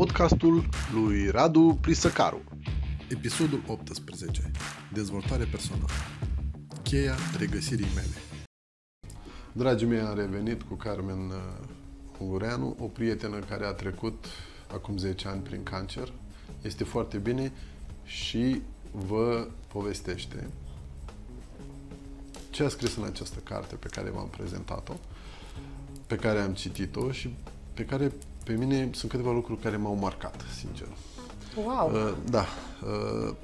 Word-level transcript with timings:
podcastul 0.00 0.68
lui 0.94 1.30
Radu 1.30 1.78
Prisăcaru. 1.80 2.40
Episodul 3.08 3.62
18. 3.66 4.50
Dezvoltare 4.92 5.44
personală. 5.44 5.84
Cheia 6.82 7.14
regăsirii 7.38 7.86
mele. 7.94 8.16
Dragii 9.52 9.86
mei, 9.86 10.00
am 10.00 10.14
revenit 10.14 10.62
cu 10.62 10.74
Carmen 10.74 11.18
uh, 11.18 11.34
Ungureanu, 12.18 12.76
o 12.78 12.84
prietenă 12.84 13.38
care 13.38 13.64
a 13.64 13.72
trecut 13.72 14.24
acum 14.72 14.96
10 14.96 15.28
ani 15.28 15.42
prin 15.42 15.62
cancer. 15.62 16.12
Este 16.62 16.84
foarte 16.84 17.18
bine 17.18 17.52
și 18.04 18.62
vă 18.90 19.48
povestește 19.66 20.50
ce 22.50 22.64
a 22.64 22.68
scris 22.68 22.96
în 22.96 23.04
această 23.04 23.38
carte 23.38 23.74
pe 23.74 23.88
care 23.88 24.10
v-am 24.10 24.28
prezentat-o, 24.28 24.94
pe 26.06 26.16
care 26.16 26.40
am 26.40 26.54
citit-o 26.54 27.12
și 27.12 27.34
pe 27.74 27.84
care 27.84 28.12
pe 28.50 28.56
mine 28.56 28.90
sunt 28.92 29.10
câteva 29.10 29.32
lucruri 29.32 29.60
care 29.60 29.76
m-au 29.76 29.94
marcat, 29.94 30.44
sincer. 30.58 30.86
Wow! 31.56 31.90
Uh, 31.90 32.14
da. 32.30 32.44
Uh, 32.82 33.34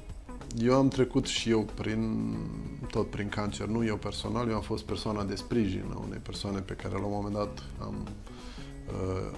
eu 0.59 0.75
am 0.75 0.89
trecut 0.89 1.27
și 1.27 1.51
eu 1.51 1.67
prin, 1.75 2.35
tot 2.91 3.11
prin 3.11 3.29
cancer, 3.29 3.67
nu 3.67 3.85
eu 3.85 3.97
personal, 3.97 4.49
eu 4.49 4.55
am 4.55 4.61
fost 4.61 4.85
persoana 4.85 5.25
de 5.25 5.35
sprijin 5.35 5.85
a 5.95 5.99
unei 5.99 6.19
persoane 6.19 6.59
pe 6.59 6.73
care 6.75 6.95
la 6.95 7.05
un 7.05 7.13
moment 7.13 7.35
dat 7.35 7.63
am 7.79 7.95
uh, 8.87 9.37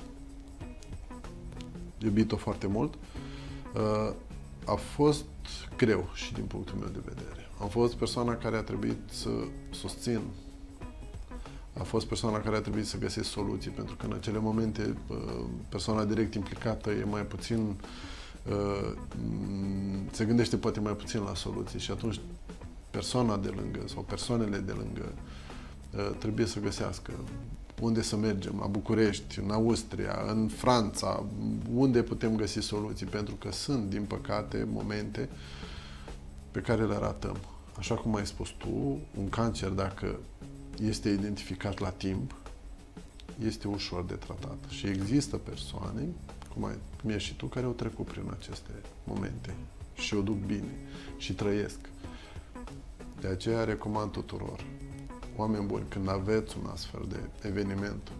iubit-o 1.98 2.36
foarte 2.36 2.66
mult. 2.66 2.94
Uh, 3.74 4.12
a 4.64 4.74
fost 4.74 5.24
greu 5.77 6.08
și 6.14 6.32
din 6.32 6.44
punctul 6.44 6.77
meu 6.78 6.88
de 6.88 7.00
vedere. 7.05 7.48
Am 7.60 7.69
fost 7.69 7.94
persoana 7.94 8.36
care 8.36 8.56
a 8.56 8.62
trebuit 8.62 8.98
să 9.10 9.30
susțin 9.70 10.20
a 11.78 11.82
fost 11.82 12.06
persoana 12.06 12.41
care 12.41 12.56
a 12.56 12.60
trebuit 12.60 12.87
să 12.87 12.98
găsesc 12.98 13.28
soluții, 13.28 13.70
pentru 13.70 13.96
că 13.96 14.06
în 14.06 14.12
acele 14.12 14.38
momente 14.38 14.96
uh, 15.09 15.16
persoana 15.69 16.05
direct 16.05 16.34
implicată 16.34 16.91
e 16.91 17.05
mai 17.05 17.23
puțin 17.23 17.75
uh, 18.48 18.92
se 20.11 20.25
gândește 20.25 20.56
poate 20.56 20.80
mai 20.80 20.92
puțin 20.92 21.20
la 21.20 21.34
soluții 21.34 21.78
și 21.78 21.91
atunci 21.91 22.20
persoana 22.91 23.36
de 23.36 23.48
lângă 23.48 23.80
sau 23.86 24.03
persoanele 24.03 24.58
de 24.58 24.72
lângă 24.72 25.12
uh, 25.97 26.16
trebuie 26.19 26.47
să 26.47 26.61
găsească 26.61 27.12
unde 27.81 28.03
să 28.03 28.16
mergem, 28.16 28.56
la 28.60 28.66
București, 28.66 29.38
în 29.38 29.50
Austria, 29.50 30.25
în 30.27 30.48
Franța, 30.48 31.25
unde 31.75 32.03
putem 32.03 32.36
găsi 32.36 32.58
soluții, 32.58 33.06
pentru 33.06 33.34
că 33.34 33.53
sunt, 33.53 33.91
din 33.91 34.03
păcate, 34.03 34.66
momente 34.72 35.28
pe 36.50 36.60
care 36.60 36.84
le 36.84 36.97
ratăm. 36.97 37.36
Așa 37.78 37.94
cum 37.94 38.14
ai 38.14 38.27
spus 38.27 38.48
tu, 38.48 38.98
un 39.19 39.28
cancer, 39.28 39.69
dacă 39.69 40.19
este 40.83 41.09
identificat 41.09 41.79
la 41.79 41.91
timp, 41.91 42.34
este 43.45 43.69
ușor 43.69 44.05
de 44.05 44.15
tratat. 44.15 44.59
Și 44.69 44.87
există 44.87 45.37
persoane, 45.37 46.07
cum, 46.55 46.65
ai, 46.65 46.79
cum 47.01 47.11
ești 47.11 47.29
și 47.29 47.37
tu, 47.37 47.47
care 47.47 47.67
au 47.67 47.73
trecut 47.73 48.07
prin 48.07 48.25
aceste 48.39 48.71
momente 49.05 49.55
și 49.95 50.15
o 50.15 50.23
duc 50.23 50.37
bine 50.37 50.75
și 51.17 51.33
trăiesc. 51.33 51.79
De 53.21 53.29
aceea 53.29 53.65
recomand 53.65 54.11
tuturor, 54.11 54.65
oameni 55.37 55.67
buni, 55.67 55.84
când 55.89 56.09
aveți 56.09 56.56
un 56.62 56.67
astfel 56.67 57.06
de 57.09 57.49
eveniment, 57.49 58.12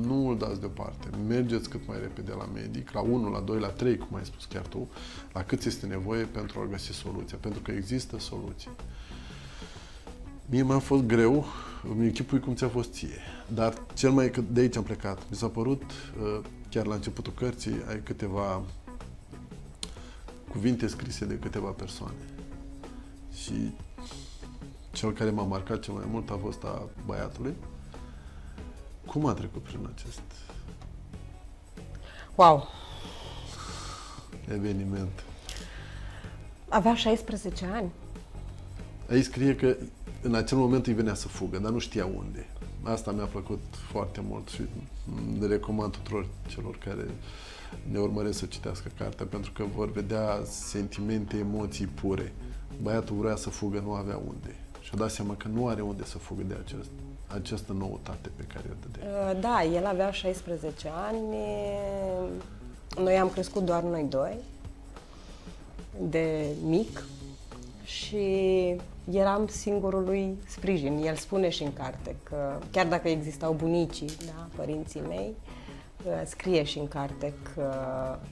nu 0.00 0.28
îl 0.28 0.38
dați 0.38 0.60
deoparte. 0.60 1.08
Mergeți 1.26 1.68
cât 1.68 1.86
mai 1.86 1.98
repede 2.00 2.32
la 2.32 2.44
medic, 2.54 2.90
la 2.90 3.00
1, 3.00 3.30
la 3.30 3.40
2, 3.40 3.58
la 3.58 3.68
3, 3.68 3.98
cum 3.98 4.16
ai 4.16 4.24
spus 4.24 4.44
chiar 4.44 4.66
tu, 4.66 4.88
la 5.32 5.44
cât 5.44 5.64
este 5.64 5.86
nevoie 5.86 6.24
pentru 6.24 6.60
a 6.60 6.66
găsi 6.66 6.92
soluția. 6.92 7.38
Pentru 7.40 7.60
că 7.60 7.70
există 7.70 8.18
soluții. 8.18 8.70
Mie 10.50 10.62
mi-a 10.62 10.78
fost 10.78 11.02
greu, 11.02 11.44
îmi 11.90 12.06
închipui 12.06 12.40
cum 12.40 12.54
ți-a 12.54 12.68
fost 12.68 12.92
ție. 12.92 13.18
Dar 13.54 13.74
cel 13.94 14.10
mai 14.10 14.30
de 14.50 14.60
aici 14.60 14.76
am 14.76 14.82
plecat. 14.82 15.22
Mi 15.30 15.36
s-a 15.36 15.46
părut, 15.48 15.82
uh, 15.82 16.40
chiar 16.68 16.86
la 16.86 16.94
începutul 16.94 17.32
cărții, 17.32 17.76
ai 17.88 18.00
câteva 18.02 18.62
cuvinte 20.50 20.86
scrise 20.86 21.24
de 21.24 21.38
câteva 21.38 21.68
persoane. 21.68 22.14
Și 23.42 23.72
cel 24.92 25.12
care 25.12 25.30
m-a 25.30 25.42
marcat 25.42 25.80
cel 25.80 25.94
mai 25.94 26.04
mult 26.10 26.30
a 26.30 26.38
fost 26.42 26.64
a 26.64 26.88
băiatului. 27.06 27.54
Cum 29.06 29.26
a 29.26 29.32
trecut 29.32 29.62
prin 29.62 29.88
acest 29.94 30.20
Wow! 32.34 32.68
eveniment? 34.52 35.24
Avea 36.68 36.94
16 36.94 37.66
ani. 37.66 37.90
Aici 39.10 39.24
scrie 39.24 39.56
că 39.56 39.76
în 40.28 40.34
acel 40.34 40.58
moment 40.58 40.86
îi 40.86 40.92
venea 40.92 41.14
să 41.14 41.28
fugă, 41.28 41.58
dar 41.58 41.70
nu 41.70 41.78
știa 41.78 42.06
unde. 42.06 42.46
Asta 42.82 43.10
mi-a 43.10 43.24
plăcut 43.24 43.60
foarte 43.90 44.20
mult 44.28 44.48
și 44.48 44.62
le 45.40 45.46
recomand 45.46 45.92
tuturor 45.92 46.26
celor 46.46 46.78
care 46.84 47.10
ne 47.90 47.98
urmăresc 47.98 48.38
să 48.38 48.46
citească 48.46 48.90
cartea, 48.98 49.26
pentru 49.26 49.52
că 49.52 49.64
vor 49.74 49.92
vedea 49.92 50.40
sentimente, 50.44 51.36
emoții 51.36 51.86
pure. 51.86 52.32
Băiatul 52.82 53.16
vrea 53.16 53.36
să 53.36 53.50
fugă, 53.50 53.82
nu 53.84 53.92
avea 53.92 54.16
unde. 54.16 54.54
Și-a 54.80 54.98
dat 54.98 55.10
seama 55.10 55.34
că 55.34 55.48
nu 55.48 55.66
are 55.68 55.80
unde 55.80 56.04
să 56.04 56.18
fugă 56.18 56.42
de 56.42 56.56
acest, 56.64 56.88
această 57.26 57.72
noutate 57.72 58.30
pe 58.36 58.42
care 58.42 58.64
o 58.70 58.74
dădea. 58.82 59.08
Uh, 59.10 59.40
da, 59.40 59.64
el 59.64 59.86
avea 59.86 60.10
16 60.10 60.90
ani. 61.08 61.36
Noi 63.02 63.18
am 63.18 63.30
crescut 63.30 63.64
doar 63.64 63.82
noi 63.82 64.06
doi, 64.08 64.36
de 66.08 66.46
mic. 66.64 67.04
Și 67.84 68.26
eram 69.10 69.46
singurul 69.46 70.04
lui 70.04 70.36
sprijin. 70.46 71.02
El 71.04 71.14
spune 71.14 71.48
și 71.48 71.62
în 71.62 71.72
carte 71.72 72.16
că 72.22 72.58
chiar 72.70 72.86
dacă 72.86 73.08
existau 73.08 73.52
bunicii, 73.52 74.10
da, 74.26 74.48
părinții 74.56 75.02
mei, 75.08 75.34
scrie 76.24 76.64
și 76.64 76.78
în 76.78 76.88
carte 76.88 77.34
că 77.54 77.72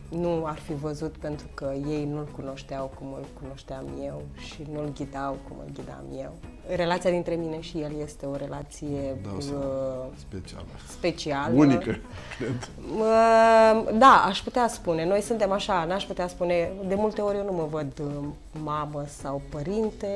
nu 0.09 0.45
ar 0.47 0.59
fi 0.59 0.75
văzut 0.75 1.17
pentru 1.17 1.47
că 1.55 1.73
ei 1.89 2.05
nu-l 2.05 2.29
cunoșteau 2.37 2.93
cum 2.99 3.13
îl 3.13 3.27
cunoșteam 3.41 3.85
eu 4.05 4.23
și 4.37 4.67
nu-l 4.73 4.93
ghidau 4.95 5.37
cum 5.49 5.57
îl 5.65 5.73
ghidam 5.73 6.05
eu. 6.19 6.33
Relația 6.77 7.11
dintre 7.11 7.35
mine 7.35 7.61
și 7.61 7.81
el 7.81 7.93
este 8.03 8.27
o 8.27 8.37
relație 8.37 9.17
da, 9.23 9.31
uh, 9.31 10.07
specială. 10.17 10.67
specială. 10.89 11.55
Unică, 11.55 11.97
cred. 12.37 12.71
Uh, 12.99 13.99
da, 13.99 14.25
aș 14.27 14.41
putea 14.41 14.69
spune. 14.69 15.07
Noi 15.07 15.21
suntem 15.21 15.53
așa, 15.53 15.85
n-aș 15.85 16.05
putea 16.05 16.29
spune. 16.29 16.73
De 16.89 16.95
multe 16.95 17.21
ori 17.21 17.37
eu 17.37 17.45
nu 17.45 17.53
mă 17.53 17.67
văd 17.71 17.93
uh, 18.01 18.25
mamă 18.65 19.05
sau 19.07 19.43
părinte, 19.51 20.09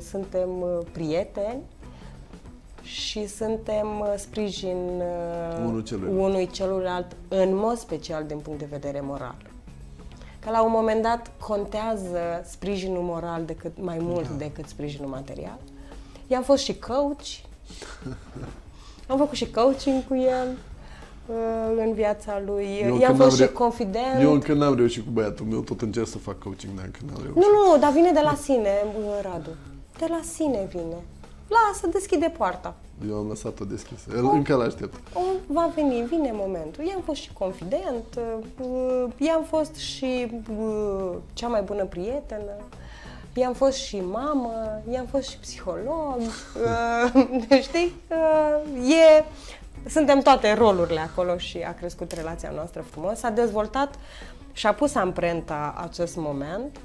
suntem 0.00 0.60
uh, 0.60 0.86
prieteni 0.92 1.60
și 2.92 3.26
suntem 3.26 4.00
uh, 4.00 4.14
sprijin 4.16 4.76
uh, 4.76 5.64
unul 5.64 5.82
celuilalt. 5.82 6.20
unui 6.20 6.46
celuilalt, 6.46 7.16
în 7.28 7.56
mod 7.56 7.76
special 7.76 8.24
din 8.26 8.38
punct 8.38 8.58
de 8.58 8.66
vedere 8.70 9.00
moral. 9.00 9.36
Că 10.38 10.50
la 10.50 10.62
un 10.62 10.70
moment 10.70 11.02
dat 11.02 11.30
contează 11.38 12.44
sprijinul 12.44 13.02
moral 13.02 13.44
decât, 13.44 13.72
mai 13.80 13.98
mult 14.00 14.28
da. 14.28 14.34
decât 14.34 14.68
sprijinul 14.68 15.08
material. 15.08 15.58
I-am 16.26 16.42
fost 16.42 16.62
și 16.62 16.78
coach, 16.78 17.26
am 19.08 19.18
făcut 19.18 19.36
și 19.36 19.50
coaching 19.50 20.06
cu 20.06 20.14
el 20.14 20.48
uh, 21.26 21.84
în 21.86 21.92
viața 21.92 22.42
lui. 22.46 22.80
Eu 22.82 22.98
I-am 22.98 23.16
fost 23.16 23.36
și 23.36 23.42
re- 23.42 23.48
confident. 23.48 24.20
Eu 24.20 24.32
încă 24.32 24.52
n-am 24.52 24.74
reușit 24.74 25.04
cu 25.04 25.10
băiatul 25.10 25.46
meu, 25.46 25.60
tot 25.60 25.80
încerc 25.80 26.06
să 26.06 26.18
fac 26.18 26.38
coaching, 26.38 26.74
dar 26.76 26.84
încă 26.84 26.98
n-am 27.06 27.22
reușit. 27.22 27.42
Nu, 27.42 27.70
nu, 27.72 27.78
dar 27.78 27.92
vine 27.92 28.12
de 28.12 28.20
la 28.22 28.34
sine, 28.34 28.70
Radu. 29.22 29.50
De 29.98 30.06
la 30.08 30.20
sine 30.22 30.68
vine. 30.70 30.96
Lasă, 31.48 31.86
deschide 31.86 32.32
poarta. 32.36 32.74
Eu 33.08 33.16
am 33.16 33.28
lăsat-o 33.28 33.64
deschisă. 33.64 34.10
El 34.16 34.24
o, 34.24 34.30
încă 34.30 34.54
l-aștept. 34.54 34.94
O, 35.14 35.20
va 35.46 35.72
veni, 35.74 36.06
vine 36.06 36.30
momentul. 36.32 36.84
I-am 36.84 37.00
fost 37.04 37.20
și 37.20 37.32
confident, 37.32 38.04
uh, 38.60 39.12
i-am 39.16 39.44
fost 39.48 39.74
și 39.74 40.40
uh, 40.58 41.10
cea 41.32 41.48
mai 41.48 41.62
bună 41.62 41.84
prietenă, 41.84 42.52
i-am 43.34 43.52
fost 43.52 43.76
și 43.76 44.00
mamă, 44.00 44.82
i-am 44.90 45.06
fost 45.06 45.28
și 45.28 45.38
psiholog. 45.38 46.16
Uh, 46.16 47.58
știi? 47.68 47.94
E, 48.88 49.24
suntem 49.88 50.20
toate 50.20 50.52
rolurile 50.52 51.00
acolo 51.00 51.36
și 51.36 51.58
a 51.58 51.74
crescut 51.74 52.12
relația 52.12 52.50
noastră 52.54 52.84
frumos. 52.90 53.18
S-a 53.18 53.30
dezvoltat 53.30 53.94
și 54.52 54.66
a 54.66 54.74
pus 54.74 54.94
amprenta 54.94 55.74
acest 55.76 56.16
moment 56.16 56.80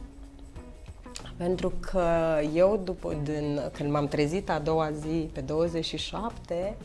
pentru 1.38 1.74
că 1.80 2.40
eu, 2.54 2.82
după, 2.84 3.14
din, 3.24 3.62
când 3.74 3.92
m-am 3.92 4.08
trezit 4.08 4.50
a 4.50 4.60
doua 4.60 4.92
zi, 4.92 5.30
pe 5.34 5.42
27 5.42 6.76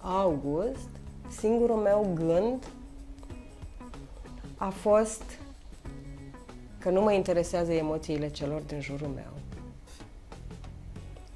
august, 0.00 0.88
singurul 1.28 1.76
meu 1.76 2.10
gând 2.14 2.66
a 4.56 4.68
fost 4.68 5.22
că 6.78 6.90
nu 6.90 7.02
mă 7.02 7.12
interesează 7.12 7.72
emoțiile 7.72 8.30
celor 8.30 8.60
din 8.60 8.80
jurul 8.80 9.08
meu. 9.08 9.32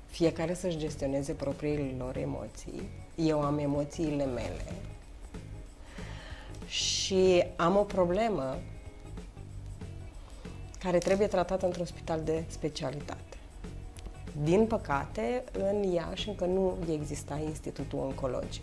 Fiecare 0.07 0.55
să-și 0.55 0.79
gestioneze 0.79 1.33
propriile 1.33 1.95
lor 1.99 2.17
emoții. 2.17 2.89
Eu 3.15 3.41
am 3.41 3.59
emoțiile 3.59 4.25
mele. 4.25 4.73
Și 6.67 7.45
am 7.57 7.77
o 7.77 7.83
problemă 7.83 8.57
care 10.83 10.99
trebuie 10.99 11.27
tratată 11.27 11.67
într-un 11.67 11.85
spital 11.85 12.21
de 12.25 12.45
specialitate. 12.49 13.37
Din 14.43 14.67
păcate, 14.67 15.45
în 15.53 15.83
Iași 15.93 16.29
încă 16.29 16.45
nu 16.45 16.77
exista 16.93 17.41
Institutul 17.45 17.99
Oncologic. 17.99 18.63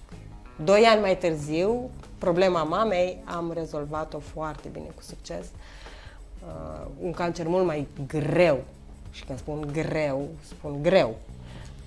Doi 0.63 0.83
ani 0.83 1.01
mai 1.01 1.17
târziu, 1.17 1.89
problema 2.17 2.63
mamei 2.63 3.17
am 3.25 3.51
rezolvat-o 3.53 4.19
foarte 4.19 4.67
bine, 4.71 4.85
cu 4.95 5.01
succes. 5.01 5.45
Uh, 5.45 6.87
un 7.01 7.11
cancer 7.11 7.47
mult 7.47 7.65
mai 7.65 7.87
greu, 8.07 8.63
și 9.11 9.23
când 9.23 9.39
spun 9.39 9.69
greu, 9.71 10.27
spun 10.47 10.81
greu, 10.81 11.15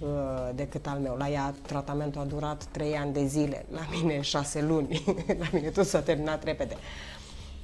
uh, 0.00 0.09
decât 0.55 0.87
al 0.87 0.99
meu. 0.99 1.15
La 1.19 1.29
ea 1.29 1.55
tratamentul 1.67 2.21
a 2.21 2.25
durat 2.25 2.65
3 2.65 2.97
ani 2.97 3.12
de 3.12 3.27
zile, 3.27 3.65
la 3.73 3.81
mine 3.91 4.21
6 4.21 4.62
luni, 4.62 5.05
la 5.41 5.47
mine 5.53 5.69
tot 5.69 5.87
s-a 5.87 6.00
terminat 6.00 6.44
repede. 6.44 6.77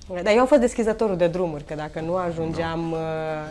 Dar 0.08 0.32
eu 0.34 0.40
am 0.40 0.46
fost 0.46 0.60
deschizătorul 0.60 1.16
de 1.16 1.26
drumuri, 1.26 1.64
că 1.64 1.74
dacă 1.74 2.00
nu 2.00 2.16
ajungeam, 2.16 2.92
uh, 2.92 2.98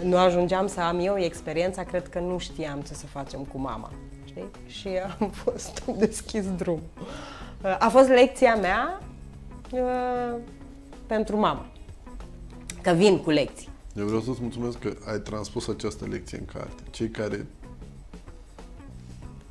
nu 0.04 0.18
ajungeam 0.18 0.68
să 0.68 0.80
am 0.80 1.00
eu 1.00 1.18
experiența, 1.18 1.84
cred 1.84 2.08
că 2.08 2.20
nu 2.20 2.38
știam 2.38 2.82
ce 2.82 2.94
să 2.94 3.06
facem 3.06 3.40
cu 3.40 3.58
mama. 3.58 3.92
Știi? 4.26 4.46
Și 4.68 4.90
am 5.20 5.30
fost 5.44 5.84
deschis 5.98 6.46
drum. 6.58 6.82
Uh, 7.64 7.76
A 7.80 7.90
fost 7.90 8.08
lecția 8.10 8.56
mea 8.56 9.02
uh, 9.72 10.36
pentru 11.08 11.38
mama. 11.38 11.66
Că 12.82 12.92
vin 12.92 13.20
cu 13.20 13.30
lecții. 13.30 13.70
Eu 13.96 14.06
vreau 14.06 14.22
să-ți 14.22 14.42
mulțumesc 14.42 14.80
că 14.80 14.94
ai 15.12 15.20
transpus 15.20 15.68
această 15.68 16.06
lecție 16.06 16.38
în 16.38 16.46
carte. 16.46 16.84
Cei 16.90 17.10
care 17.10 17.46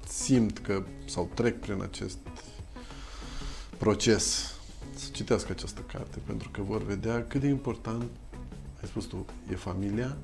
simt 0.09 0.59
că 0.59 0.83
sau 1.05 1.29
trec 1.35 1.61
prin 1.61 1.83
acest 1.83 2.19
proces 3.79 4.54
să 4.99 5.09
citească 5.13 5.53
această 5.53 5.81
carte, 5.93 6.19
pentru 6.27 6.49
că 6.53 6.63
vor 6.63 6.83
vedea 6.85 7.25
cât 7.29 7.41
de 7.41 7.47
important, 7.47 8.03
ai 8.83 8.89
spus 8.89 9.05
tu, 9.05 9.25
e 9.51 9.55
familia, 9.55 10.17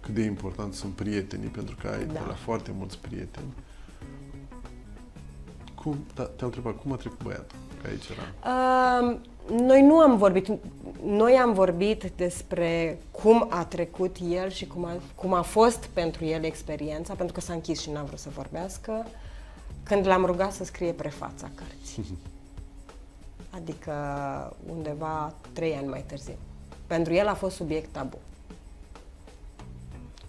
cât 0.00 0.14
de 0.14 0.22
important 0.22 0.74
sunt 0.74 0.92
prietenii, 0.92 1.48
pentru 1.48 1.76
că 1.80 1.88
ai 1.88 2.04
Da. 2.04 2.12
de 2.12 2.18
la 2.26 2.34
foarte 2.34 2.70
mulți 2.78 2.98
prieteni. 2.98 3.52
Cum, 5.74 6.04
da, 6.14 6.22
te-am 6.22 6.50
întrebat, 6.54 6.80
cum 6.82 6.92
a 6.92 6.96
trecut 6.96 7.22
băiatul? 7.22 7.58
Că 7.82 7.88
aici 7.88 8.04
era. 8.08 8.22
Uh, 8.52 9.18
noi 9.60 9.82
nu 9.82 9.98
am 9.98 10.16
vorbit, 10.16 10.48
noi 11.04 11.32
am 11.32 11.52
vorbit 11.52 12.12
despre 12.16 12.98
cum 13.10 13.46
a 13.50 13.64
trecut 13.64 14.16
el 14.30 14.50
și 14.50 14.66
cum 14.66 14.84
a, 14.84 14.92
cum 15.14 15.32
a 15.32 15.42
fost 15.42 15.84
pentru 15.92 16.24
el 16.24 16.44
experiența, 16.44 17.14
pentru 17.14 17.34
că 17.34 17.40
s-a 17.40 17.52
închis 17.52 17.80
și 17.80 17.90
n-a 17.90 18.02
vrut 18.02 18.18
să 18.18 18.28
vorbească, 18.34 19.06
când 19.82 20.06
l-am 20.06 20.24
rugat 20.24 20.52
să 20.52 20.64
scrie 20.64 20.92
prefața 20.92 21.50
cărții. 21.54 22.04
Adică 23.54 23.92
undeva 24.70 25.34
trei 25.52 25.74
ani 25.74 25.86
mai 25.88 26.04
târziu. 26.06 26.36
Pentru 26.86 27.12
el 27.12 27.26
a 27.28 27.34
fost 27.34 27.56
subiect 27.56 27.92
tabu. 27.92 28.16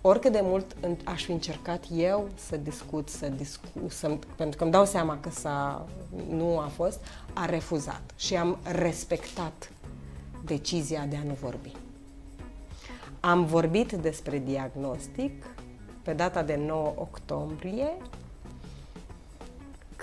Oricât 0.02 0.32
de 0.32 0.40
mult 0.44 0.76
în- 0.82 0.98
aș 1.04 1.24
fi 1.24 1.32
încercat 1.32 1.84
eu 1.96 2.30
să 2.36 2.58
discut, 2.58 3.10
să 3.10 3.28
discu, 3.30 3.68
să, 3.88 4.18
pentru 4.36 4.58
că 4.58 4.64
îmi 4.64 4.72
dau 4.72 4.86
seama 4.86 5.18
că 5.20 5.30
s-a, 5.30 5.86
nu 6.30 6.60
a 6.60 6.68
fost, 6.76 7.00
a 7.34 7.46
refuzat 7.46 8.02
și 8.16 8.36
am 8.36 8.58
respectat 8.64 9.72
decizia 10.46 11.06
de 11.06 11.16
a 11.16 11.24
nu 11.24 11.38
vorbi. 11.42 11.72
Am 13.20 13.46
vorbit 13.46 13.92
despre 13.92 14.38
diagnostic 14.40 15.46
pe 16.02 16.14
data 16.14 16.44
de 16.44 16.56
9 16.56 16.94
octombrie, 16.96 17.88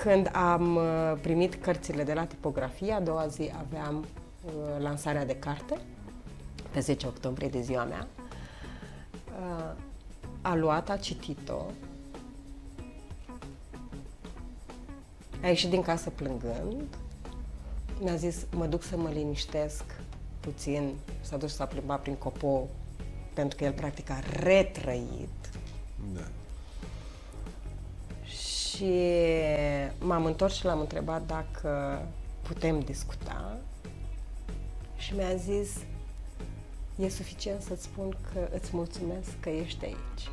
când 0.02 0.31
am 0.32 0.76
uh, 0.76 1.12
primit 1.20 1.55
cărțile 1.55 2.02
de 2.02 2.12
la 2.12 2.25
tipografie, 2.25 2.93
a 2.93 3.00
doua 3.00 3.26
zi 3.26 3.52
aveam 3.58 4.05
uh, 4.44 4.52
lansarea 4.79 5.25
de 5.25 5.37
carte, 5.37 5.81
pe 6.70 6.81
10 6.81 7.06
octombrie 7.06 7.49
de 7.49 7.61
ziua 7.61 7.85
mea. 7.85 8.06
Uh, 9.41 9.75
A 10.43 10.55
luat, 10.55 10.91
a 10.91 10.97
citit-o, 10.97 11.62
a 15.43 15.47
ieșit 15.47 15.70
din 15.70 15.82
casă 15.82 16.11
plângând, 16.11 16.96
mi-a 18.00 18.17
zis, 18.17 18.46
mă 18.56 18.67
duc 18.67 18.82
să 18.82 18.96
mă 18.96 19.08
liniștesc 19.08 19.85
puțin, 20.41 20.94
s-a 21.20 21.37
dus 21.37 21.55
să 21.55 21.62
a 21.62 21.67
plimbat 21.67 22.03
prin 22.03 22.14
copo, 22.14 22.69
pentru 23.35 23.56
că 23.56 23.64
el 23.64 23.73
practic 23.73 24.11
a 24.11 24.20
retrăit 24.43 25.50
Da. 26.14 26.40
Și 28.81 28.93
m-am 29.99 30.25
întors 30.25 30.55
și 30.55 30.65
l-am 30.65 30.81
întrebat 30.81 31.27
dacă 31.27 32.03
putem 32.43 32.81
discuta 32.81 33.56
și 34.97 35.15
mi-a 35.15 35.35
zis 35.35 35.71
e 36.97 37.09
suficient 37.09 37.62
să-ți 37.62 37.82
spun 37.82 38.17
că 38.32 38.49
îți 38.55 38.71
mulțumesc 38.73 39.29
că 39.41 39.49
ești 39.49 39.85
aici. 39.85 40.31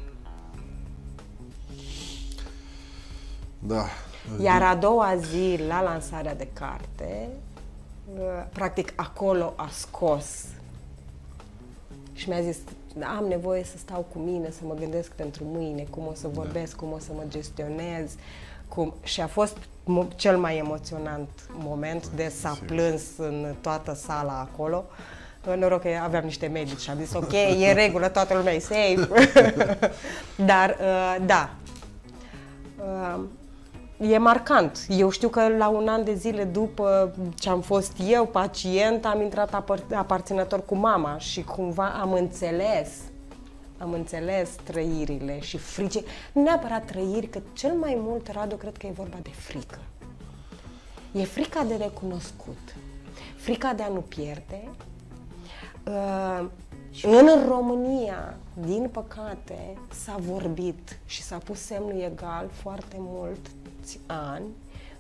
Da. 3.59 3.85
Iar 4.41 4.61
a 4.61 4.75
doua 4.75 5.15
zi, 5.15 5.59
la 5.67 5.81
lansarea 5.81 6.35
de 6.35 6.47
carte, 6.53 7.29
uh, 8.15 8.45
practic 8.53 8.93
acolo 8.95 9.53
a 9.55 9.69
scos 9.71 10.45
și 12.13 12.29
mi-a 12.29 12.41
zis, 12.41 12.57
am 13.17 13.25
nevoie 13.27 13.63
să 13.63 13.77
stau 13.77 14.05
cu 14.13 14.19
mine, 14.19 14.49
să 14.51 14.59
mă 14.63 14.73
gândesc 14.73 15.11
pentru 15.11 15.43
mâine, 15.43 15.85
cum 15.89 16.07
o 16.07 16.13
să 16.13 16.27
vorbesc, 16.27 16.75
cum 16.75 16.91
o 16.91 16.99
să 16.99 17.11
mă 17.15 17.23
gestionez. 17.27 18.11
Cum... 18.67 18.93
Și 19.03 19.21
a 19.21 19.27
fost 19.27 19.57
mo- 19.83 20.15
cel 20.15 20.37
mai 20.37 20.57
emoționant 20.57 21.29
moment 21.57 22.07
de 22.07 22.31
s-a 22.39 22.51
sigur. 22.53 22.67
plâns 22.67 23.03
în 23.17 23.55
toată 23.61 23.93
sala 23.93 24.49
acolo. 24.51 24.85
Noroc 25.57 25.81
că 25.81 25.89
aveam 26.03 26.23
niște 26.23 26.47
medici 26.47 26.79
și 26.79 26.89
am 26.89 26.97
zis, 26.97 27.13
ok, 27.13 27.31
e 27.33 27.67
în 27.67 27.73
regulă, 27.73 28.07
toată 28.07 28.33
lumea 28.33 28.53
e 28.53 28.59
safe. 28.59 29.07
Dar, 30.45 30.77
uh, 30.79 31.25
da, 31.25 31.49
Uh, 32.77 33.19
E 33.99 34.17
marcant. 34.17 34.85
Eu 34.89 35.09
știu 35.09 35.29
că 35.29 35.47
la 35.47 35.67
un 35.67 35.87
an 35.87 36.03
de 36.03 36.13
zile 36.13 36.43
după 36.43 37.15
ce 37.35 37.49
am 37.49 37.61
fost 37.61 37.91
eu 38.07 38.25
pacient, 38.25 39.05
am 39.05 39.21
intrat 39.21 39.63
apăr- 39.63 39.95
aparținător 39.95 40.65
cu 40.65 40.75
mama 40.75 41.17
și 41.17 41.43
cumva 41.43 41.97
am 42.01 42.13
înțeles 42.13 42.89
am 43.77 43.93
înțeles 43.93 44.49
trăirile 44.63 45.39
și 45.39 45.57
frice. 45.57 46.03
Nu 46.33 46.41
neapărat 46.41 46.85
trăiri, 46.85 47.27
că 47.27 47.39
cel 47.53 47.73
mai 47.73 47.97
mult, 47.99 48.27
Radu, 48.27 48.55
cred 48.55 48.77
că 48.77 48.87
e 48.87 48.91
vorba 48.91 49.17
de 49.21 49.29
frică. 49.29 49.79
E 51.11 51.23
frica 51.23 51.63
de 51.63 51.75
recunoscut, 51.75 52.75
frica 53.35 53.73
de 53.73 53.83
a 53.83 53.87
nu 53.87 53.99
pierde. 53.99 54.69
Uh, 55.87 56.45
în 57.03 57.47
România, 57.47 58.37
din 58.53 58.89
păcate, 58.91 59.77
s-a 59.91 60.15
vorbit 60.19 60.99
și 61.05 61.23
s-a 61.23 61.37
pus 61.37 61.59
semnul 61.59 62.01
egal 62.01 62.49
foarte 62.51 62.97
mulți 63.87 63.99
ani 64.05 64.45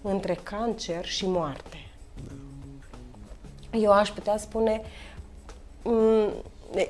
între 0.01 0.39
cancer 0.43 1.05
și 1.05 1.27
moarte. 1.27 1.77
Eu 3.71 3.91
aș 3.91 4.09
putea 4.09 4.37
spune, 4.37 4.81
mm, 5.83 6.29
e, 6.75 6.89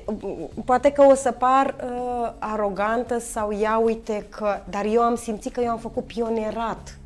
poate 0.64 0.92
că 0.92 1.02
o 1.02 1.14
să 1.14 1.32
par 1.32 1.66
uh, 1.66 2.32
arogantă 2.38 3.18
sau 3.18 3.50
ia 3.50 3.78
uite 3.78 4.26
că, 4.28 4.60
dar 4.70 4.84
eu 4.84 5.02
am 5.02 5.14
simțit 5.14 5.52
că 5.52 5.60
eu 5.60 5.70
am 5.70 5.78
făcut 5.78 6.04
pionierat 6.04 6.98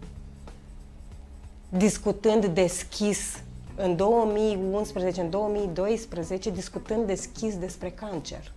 discutând 1.68 2.46
deschis 2.46 3.42
în 3.76 3.96
2011, 3.96 5.20
în 5.20 5.30
2012, 5.30 6.50
discutând 6.50 7.06
deschis 7.06 7.58
despre 7.58 7.90
cancer. 7.90 8.52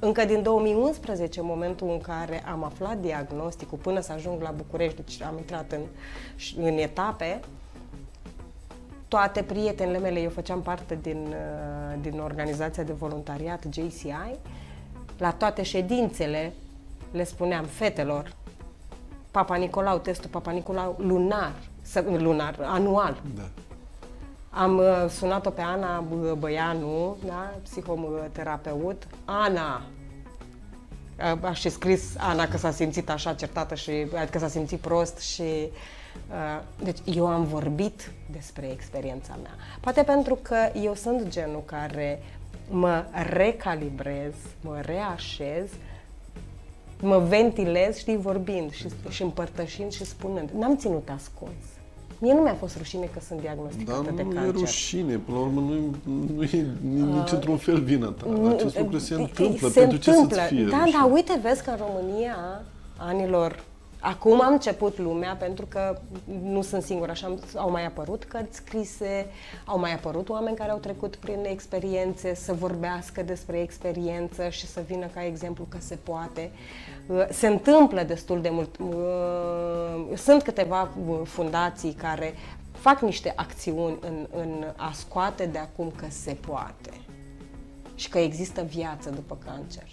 Încă 0.00 0.24
din 0.24 0.42
2011, 0.42 1.40
în 1.40 1.46
momentul 1.46 1.88
în 1.90 2.00
care 2.00 2.44
am 2.46 2.64
aflat 2.64 2.96
diagnosticul, 2.98 3.78
până 3.78 4.00
să 4.00 4.12
ajung 4.12 4.42
la 4.42 4.50
București, 4.50 4.96
deci 5.02 5.22
am 5.22 5.36
intrat 5.38 5.72
în, 5.72 5.80
în 6.64 6.78
etape, 6.78 7.40
toate 9.08 9.42
prietenele 9.42 9.98
mele, 9.98 10.20
eu 10.20 10.30
făceam 10.30 10.62
parte 10.62 10.98
din, 11.02 11.26
uh, 11.28 11.98
din 12.00 12.18
organizația 12.20 12.82
de 12.82 12.92
voluntariat 12.92 13.64
JCI, 13.72 14.36
la 15.18 15.32
toate 15.32 15.62
ședințele 15.62 16.52
le 17.10 17.24
spuneam 17.24 17.64
fetelor, 17.64 18.32
Papa 19.30 19.56
Nicolau, 19.56 19.98
testul 19.98 20.30
Papa 20.30 20.50
Nicolau 20.50 20.96
lunar, 20.98 21.52
să- 21.82 22.04
lunar, 22.18 22.56
anual. 22.60 23.22
Da. 23.36 23.48
Am 24.58 24.78
uh, 24.78 25.10
sunat-o 25.10 25.50
pe 25.50 25.60
Ana 25.60 26.04
Bă- 26.04 26.38
Băianu, 26.38 27.16
da, 27.26 27.54
psihoterapeut. 27.62 29.06
Ana, 29.24 29.82
a, 31.18 31.38
a 31.42 31.52
și 31.52 31.68
scris 31.68 32.16
Ana 32.16 32.48
că 32.48 32.56
s-a 32.56 32.70
simțit 32.70 33.10
așa 33.10 33.34
certată 33.34 33.74
și 33.74 34.06
că 34.30 34.38
s-a 34.38 34.48
simțit 34.48 34.80
prost 34.80 35.18
și 35.18 35.42
uh, 35.42 36.62
deci 36.82 36.98
eu 37.04 37.26
am 37.26 37.44
vorbit 37.44 38.12
despre 38.30 38.70
experiența 38.70 39.38
mea. 39.42 39.54
Poate 39.80 40.02
pentru 40.02 40.38
că 40.42 40.56
eu 40.82 40.94
sunt 40.94 41.28
genul 41.28 41.62
care 41.64 42.22
mă 42.70 43.04
recalibrez, 43.12 44.34
mă 44.60 44.80
reașez, 44.80 45.70
mă 47.00 47.18
ventilez, 47.18 47.96
știi, 47.96 48.16
vorbind 48.16 48.72
și, 48.72 48.88
și 49.08 49.22
împărtășind 49.22 49.92
și 49.92 50.04
spunând. 50.04 50.50
N-am 50.50 50.76
ținut 50.76 51.08
ascuns. 51.14 51.77
Mie 52.20 52.32
nu 52.32 52.40
mi-a 52.40 52.54
fost 52.54 52.76
rușine 52.76 53.10
că 53.12 53.20
sunt 53.28 53.40
diagnosticată 53.40 54.02
Dar 54.04 54.14
de 54.14 54.22
nu 54.22 54.30
e 54.30 54.34
cancer. 54.34 54.54
rușine, 54.54 55.16
până 55.16 55.36
la 55.36 55.42
urmă 55.42 55.60
nu, 55.60 55.74
nu 56.36 56.42
e 56.42 56.66
nici 56.90 57.30
într-un 57.32 57.56
fel 57.56 57.80
vina 57.80 58.08
ta. 58.08 58.26
Acest 58.48 58.78
lucru 58.78 58.98
se 58.98 59.14
E- 59.14 59.20
întâmplă, 59.20 59.68
se 59.68 59.80
pentru 59.80 59.98
ce 59.98 60.10
întâmplă. 60.10 60.36
să-ți 60.36 60.48
fie 60.54 60.64
Da, 60.64 60.76
rușine? 60.78 60.98
da, 60.98 61.04
uite, 61.12 61.38
vezi 61.42 61.62
că 61.64 61.70
în 61.70 61.76
România, 61.86 62.36
anilor 62.96 63.64
Acum 64.00 64.40
am 64.40 64.52
început 64.52 64.98
lumea 64.98 65.36
pentru 65.36 65.66
că 65.66 66.00
nu 66.42 66.62
sunt 66.62 66.82
singură, 66.82 67.10
așa 67.10 67.34
au 67.54 67.70
mai 67.70 67.86
apărut 67.86 68.24
cărți 68.24 68.56
scrise, 68.56 69.26
au 69.64 69.78
mai 69.78 69.94
apărut 69.94 70.28
oameni 70.28 70.56
care 70.56 70.70
au 70.70 70.78
trecut 70.78 71.16
prin 71.16 71.44
experiențe 71.44 72.34
să 72.34 72.52
vorbească 72.52 73.22
despre 73.22 73.60
experiență 73.60 74.48
și 74.48 74.66
să 74.66 74.82
vină 74.86 75.06
ca 75.06 75.24
exemplu 75.24 75.66
că 75.68 75.76
se 75.80 75.98
poate. 76.02 76.50
Uh, 77.06 77.26
se 77.30 77.46
întâmplă 77.46 78.02
destul 78.02 78.40
de 78.40 78.48
mult. 78.48 78.76
Uh, 78.78 80.16
sunt 80.16 80.42
câteva 80.42 80.90
uh, 81.08 81.20
fundații 81.24 81.92
care 81.92 82.34
fac 82.72 83.00
niște 83.00 83.32
acțiuni 83.36 83.98
în, 84.00 84.26
în 84.30 84.64
a 84.76 84.90
scoate 84.94 85.46
de 85.46 85.58
acum 85.58 85.92
că 85.96 86.06
se 86.08 86.36
poate 86.46 86.90
și 87.94 88.08
că 88.08 88.18
există 88.18 88.62
viață 88.62 89.10
după 89.10 89.38
cancer. 89.44 89.86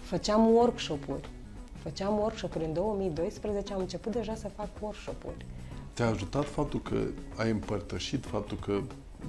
Făceam 0.00 0.46
workshop-uri 0.46 1.28
Făceam 1.84 2.18
workshop-uri. 2.18 2.64
În 2.64 2.72
2012 2.72 3.72
am 3.72 3.80
început 3.80 4.12
deja 4.12 4.34
să 4.34 4.48
fac 4.56 4.68
workshop-uri. 4.80 5.46
Te-a 5.92 6.06
ajutat 6.06 6.44
faptul 6.44 6.80
că 6.80 6.96
ai 7.36 7.50
împărtășit, 7.50 8.24
faptul 8.26 8.58
că 8.58 8.80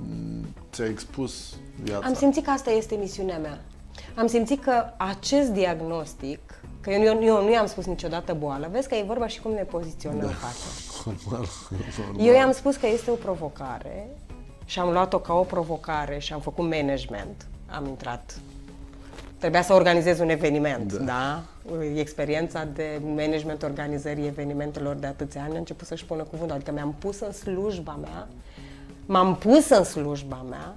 mm, 0.08 0.46
ți-ai 0.72 0.90
expus 0.90 1.56
viața? 1.84 2.08
Am 2.08 2.14
simțit 2.14 2.44
că 2.44 2.50
asta 2.50 2.72
este 2.72 2.96
misiunea 2.96 3.38
mea. 3.38 3.62
Am 4.16 4.28
simțit 4.28 4.64
că 4.64 4.86
acest 4.98 5.50
diagnostic, 5.50 6.40
că 6.82 6.92
eu, 6.92 7.02
eu, 7.02 7.24
eu 7.24 7.44
nu 7.44 7.52
i-am 7.52 7.66
spus 7.66 7.86
niciodată 7.86 8.34
boală, 8.34 8.70
vezi 8.72 8.88
că 8.88 8.96
e 8.96 9.04
vorba 9.04 9.28
și 9.28 9.42
cum 9.42 9.52
ne 9.52 9.64
poziționăm 9.64 10.20
da. 10.20 10.28
față. 10.28 10.66
Normal, 11.10 11.48
normal. 11.98 12.28
Eu 12.28 12.34
i-am 12.34 12.52
spus 12.52 12.76
că 12.76 12.88
este 12.88 13.12
o 13.12 13.16
provocare 13.16 14.08
și 14.66 14.80
am 14.80 14.92
luat-o 14.92 15.20
ca 15.20 15.34
o 15.34 15.44
provocare 15.44 16.20
și 16.20 16.34
am 16.34 16.40
făcut 16.40 16.64
management. 16.70 17.48
Am 17.70 17.88
intrat 17.88 18.40
Trebuia 19.46 19.64
să 19.64 19.74
organizez 19.74 20.20
un 20.20 20.30
eveniment, 20.30 20.94
da. 20.94 21.04
da? 21.04 21.44
Experiența 21.96 22.68
de 22.74 23.02
management 23.16 23.64
organizării 23.64 24.28
evenimentelor 24.28 24.96
de 24.96 25.08
atâția 25.08 25.44
ani 25.44 25.56
a 25.56 25.58
început 25.58 25.88
să-și 25.88 26.06
pună 26.06 26.24
cuvântul. 26.24 26.56
Adică 26.56 26.72
mi-am 26.72 26.96
pus 27.00 27.20
în 27.20 27.32
slujba 27.32 28.00
mea, 28.02 28.28
m-am 29.06 29.36
pus 29.36 29.70
în 29.70 29.84
slujba 29.84 30.46
mea 30.50 30.76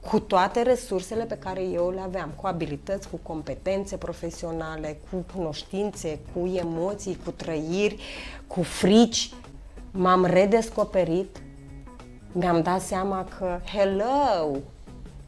cu 0.00 0.20
toate 0.20 0.62
resursele 0.62 1.24
pe 1.24 1.38
care 1.38 1.62
eu 1.62 1.90
le 1.90 2.00
aveam, 2.00 2.32
cu 2.40 2.46
abilități, 2.46 3.08
cu 3.08 3.18
competențe 3.22 3.96
profesionale, 3.96 4.98
cu 5.10 5.24
cunoștințe, 5.34 6.18
cu 6.32 6.46
emoții, 6.46 7.18
cu 7.24 7.30
trăiri, 7.30 7.96
cu 8.46 8.62
frici. 8.62 9.32
M-am 9.90 10.24
redescoperit, 10.24 11.36
mi-am 12.32 12.62
dat 12.62 12.80
seama 12.80 13.26
că, 13.38 13.60
hello, 13.76 14.56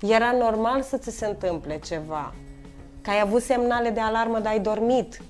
era 0.00 0.35
normal 0.38 0.82
să 0.82 0.97
ți 0.97 1.11
se 1.11 1.26
întâmple 1.26 1.80
ceva 1.85 2.32
că 3.09 3.15
ai 3.15 3.21
avut 3.21 3.43
semnale 3.43 3.91
de 3.91 4.00
alarmă, 4.00 4.38
dar 4.38 4.53
ai 4.53 4.61
dormit. 4.61 5.23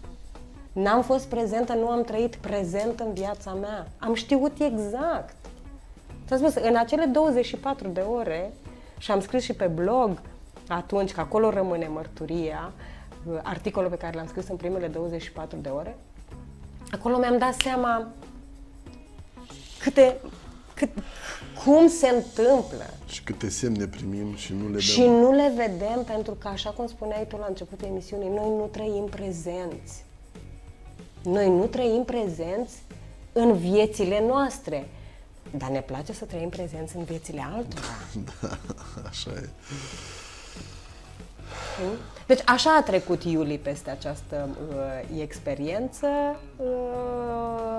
N-am 0.72 1.02
fost 1.02 1.26
prezentă, 1.26 1.72
nu 1.72 1.88
am 1.88 2.02
trăit 2.02 2.36
prezent 2.36 3.00
în 3.00 3.12
viața 3.12 3.52
mea. 3.52 3.86
Am 3.98 4.14
știut 4.14 4.60
exact. 4.60 5.34
ți 6.26 6.36
spus, 6.36 6.54
în 6.54 6.76
acele 6.76 7.04
24 7.04 7.88
de 7.88 8.00
ore, 8.00 8.52
și 8.98 9.10
am 9.10 9.20
scris 9.20 9.42
și 9.42 9.52
pe 9.52 9.66
blog 9.66 10.20
atunci, 10.68 11.12
că 11.12 11.20
acolo 11.20 11.50
rămâne 11.50 11.88
mărturia, 11.88 12.72
articolul 13.42 13.90
pe 13.90 13.96
care 13.96 14.16
l-am 14.16 14.26
scris 14.26 14.48
în 14.48 14.56
primele 14.56 14.86
24 14.86 15.58
de 15.58 15.68
ore, 15.68 15.96
acolo 16.90 17.18
mi-am 17.18 17.38
dat 17.38 17.54
seama 17.54 18.06
câte, 19.78 20.16
cât, 20.78 20.88
cum 21.64 21.88
se 21.88 22.08
întâmplă. 22.08 22.90
Și 23.06 23.22
câte 23.22 23.48
semne 23.48 23.86
primim 23.86 24.36
și 24.36 24.52
nu 24.52 24.68
le 24.68 24.78
Și 24.78 25.00
nu 25.00 25.32
le 25.32 25.52
vedem 25.56 26.04
pentru 26.04 26.34
că, 26.34 26.48
așa 26.48 26.70
cum 26.70 26.86
spuneai 26.86 27.26
tu 27.28 27.36
la 27.36 27.46
începutul 27.48 27.86
emisiunii, 27.86 28.28
noi 28.28 28.48
nu 28.48 28.68
trăim 28.72 29.04
prezenți. 29.10 30.04
Noi 31.22 31.48
nu 31.48 31.66
trăim 31.66 32.04
prezenți 32.04 32.74
în 33.32 33.56
viețile 33.56 34.26
noastre. 34.26 34.88
Dar 35.56 35.68
ne 35.68 35.80
place 35.80 36.12
să 36.12 36.24
trăim 36.24 36.48
prezenți 36.48 36.96
în 36.96 37.04
viețile 37.04 37.44
altora. 37.54 37.84
Da, 38.40 38.58
așa 39.08 39.30
e. 39.30 39.48
Deci 42.26 42.40
așa 42.44 42.76
a 42.76 42.82
trecut 42.82 43.24
Iuli 43.24 43.58
peste 43.58 43.90
această 43.90 44.48
uh, 44.70 45.20
experiență. 45.20 46.06
Uh, 46.56 46.66
da, 47.26 47.77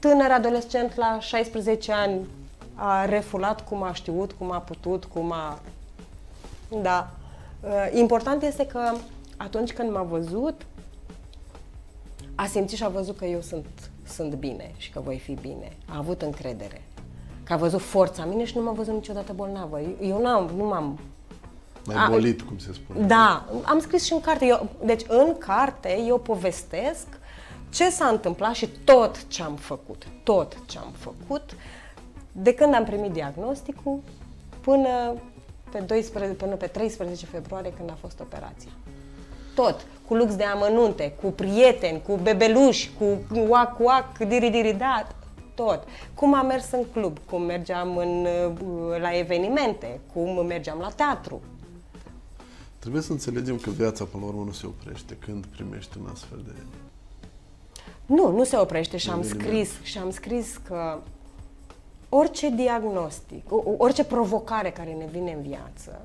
tânăr 0.00 0.30
adolescent 0.30 0.96
la 0.96 1.18
16 1.20 1.92
ani 1.92 2.26
a 2.74 3.04
refulat 3.04 3.68
cum 3.68 3.82
a 3.82 3.92
știut, 3.92 4.32
cum 4.32 4.50
a 4.50 4.58
putut, 4.58 5.04
cum 5.04 5.32
a... 5.32 5.58
Da. 6.82 7.10
Uh, 7.60 7.88
important 7.92 8.42
este 8.42 8.66
că 8.66 8.92
atunci 9.36 9.72
când 9.72 9.92
m-a 9.92 10.02
văzut, 10.02 10.66
a 12.34 12.46
simțit 12.46 12.76
și 12.76 12.84
a 12.84 12.88
văzut 12.88 13.16
că 13.16 13.24
eu 13.24 13.40
sunt, 13.40 13.66
sunt 14.06 14.34
bine 14.34 14.72
și 14.76 14.90
că 14.90 15.00
voi 15.00 15.18
fi 15.18 15.34
bine. 15.34 15.76
A 15.88 15.96
avut 15.98 16.22
încredere. 16.22 16.82
Că 17.42 17.52
a 17.52 17.56
văzut 17.56 17.80
forța 17.80 18.24
mine 18.24 18.44
și 18.44 18.56
nu 18.56 18.62
m-a 18.62 18.72
văzut 18.72 18.94
niciodată 18.94 19.32
bolnavă. 19.32 19.80
Eu 20.02 20.22
n-am, 20.22 20.50
nu 20.56 20.64
m-am... 20.64 20.98
Mai 21.84 22.08
bolit, 22.10 22.42
cum 22.42 22.58
se 22.58 22.72
spune. 22.72 23.06
Da, 23.06 23.48
am 23.62 23.78
scris 23.80 24.04
și 24.04 24.12
în 24.12 24.20
carte. 24.20 24.46
Eu, 24.46 24.68
deci 24.84 25.02
în 25.08 25.38
carte 25.38 25.98
eu 26.06 26.18
povestesc 26.18 27.06
ce 27.70 27.90
s-a 27.90 28.06
întâmplat 28.06 28.54
și 28.54 28.68
tot 28.84 29.28
ce 29.28 29.42
am 29.42 29.54
făcut, 29.54 30.06
tot 30.22 30.56
ce 30.66 30.78
am 30.78 30.92
făcut, 30.98 31.56
de 32.32 32.54
când 32.54 32.74
am 32.74 32.84
primit 32.84 33.12
diagnosticul 33.12 34.00
până 34.60 35.14
pe, 35.70 35.78
12, 35.78 36.32
până 36.32 36.54
pe 36.54 36.66
13 36.66 37.26
februarie 37.26 37.72
când 37.72 37.90
a 37.90 37.96
fost 38.00 38.20
operația. 38.20 38.70
Tot, 39.54 39.86
cu 40.06 40.14
lux 40.14 40.36
de 40.36 40.44
amănunte, 40.44 41.12
cu 41.22 41.30
prieteni, 41.30 42.02
cu 42.02 42.16
bebeluși, 42.16 42.90
cu 42.98 43.04
uac, 43.48 43.78
uac, 43.78 44.18
diri, 44.18 44.76
dat, 44.78 45.14
tot. 45.54 45.84
Cum 46.14 46.34
am 46.34 46.46
mers 46.46 46.70
în 46.70 46.84
club, 46.92 47.18
cum 47.30 47.42
mergeam 47.42 47.96
în, 47.96 48.26
la 49.00 49.18
evenimente, 49.18 50.00
cum 50.12 50.46
mergeam 50.46 50.78
la 50.78 50.88
teatru. 50.88 51.40
Trebuie 52.78 53.02
să 53.02 53.12
înțelegem 53.12 53.56
că 53.56 53.70
viața, 53.70 54.04
până 54.04 54.22
la 54.22 54.28
urmă, 54.28 54.44
nu 54.44 54.52
se 54.52 54.66
oprește 54.66 55.16
când 55.16 55.46
primești 55.46 55.98
un 55.98 56.08
astfel 56.12 56.42
de 56.46 56.52
nu, 58.10 58.30
nu 58.36 58.44
se 58.44 58.56
oprește 58.56 58.96
și 58.96 59.10
am 59.10 59.22
scris, 59.22 59.82
și 59.82 59.98
am 59.98 60.10
scris 60.10 60.56
că 60.56 60.98
orice 62.08 62.50
diagnostic, 62.50 63.44
orice 63.76 64.04
provocare 64.04 64.70
care 64.70 64.92
ne 64.92 65.06
vine 65.12 65.32
în 65.32 65.42
viață, 65.42 66.02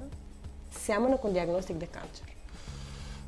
seamănă 0.83 1.15
cu 1.15 1.27
un 1.27 1.33
diagnostic 1.33 1.77
de 1.77 1.87
cancer. 1.91 2.27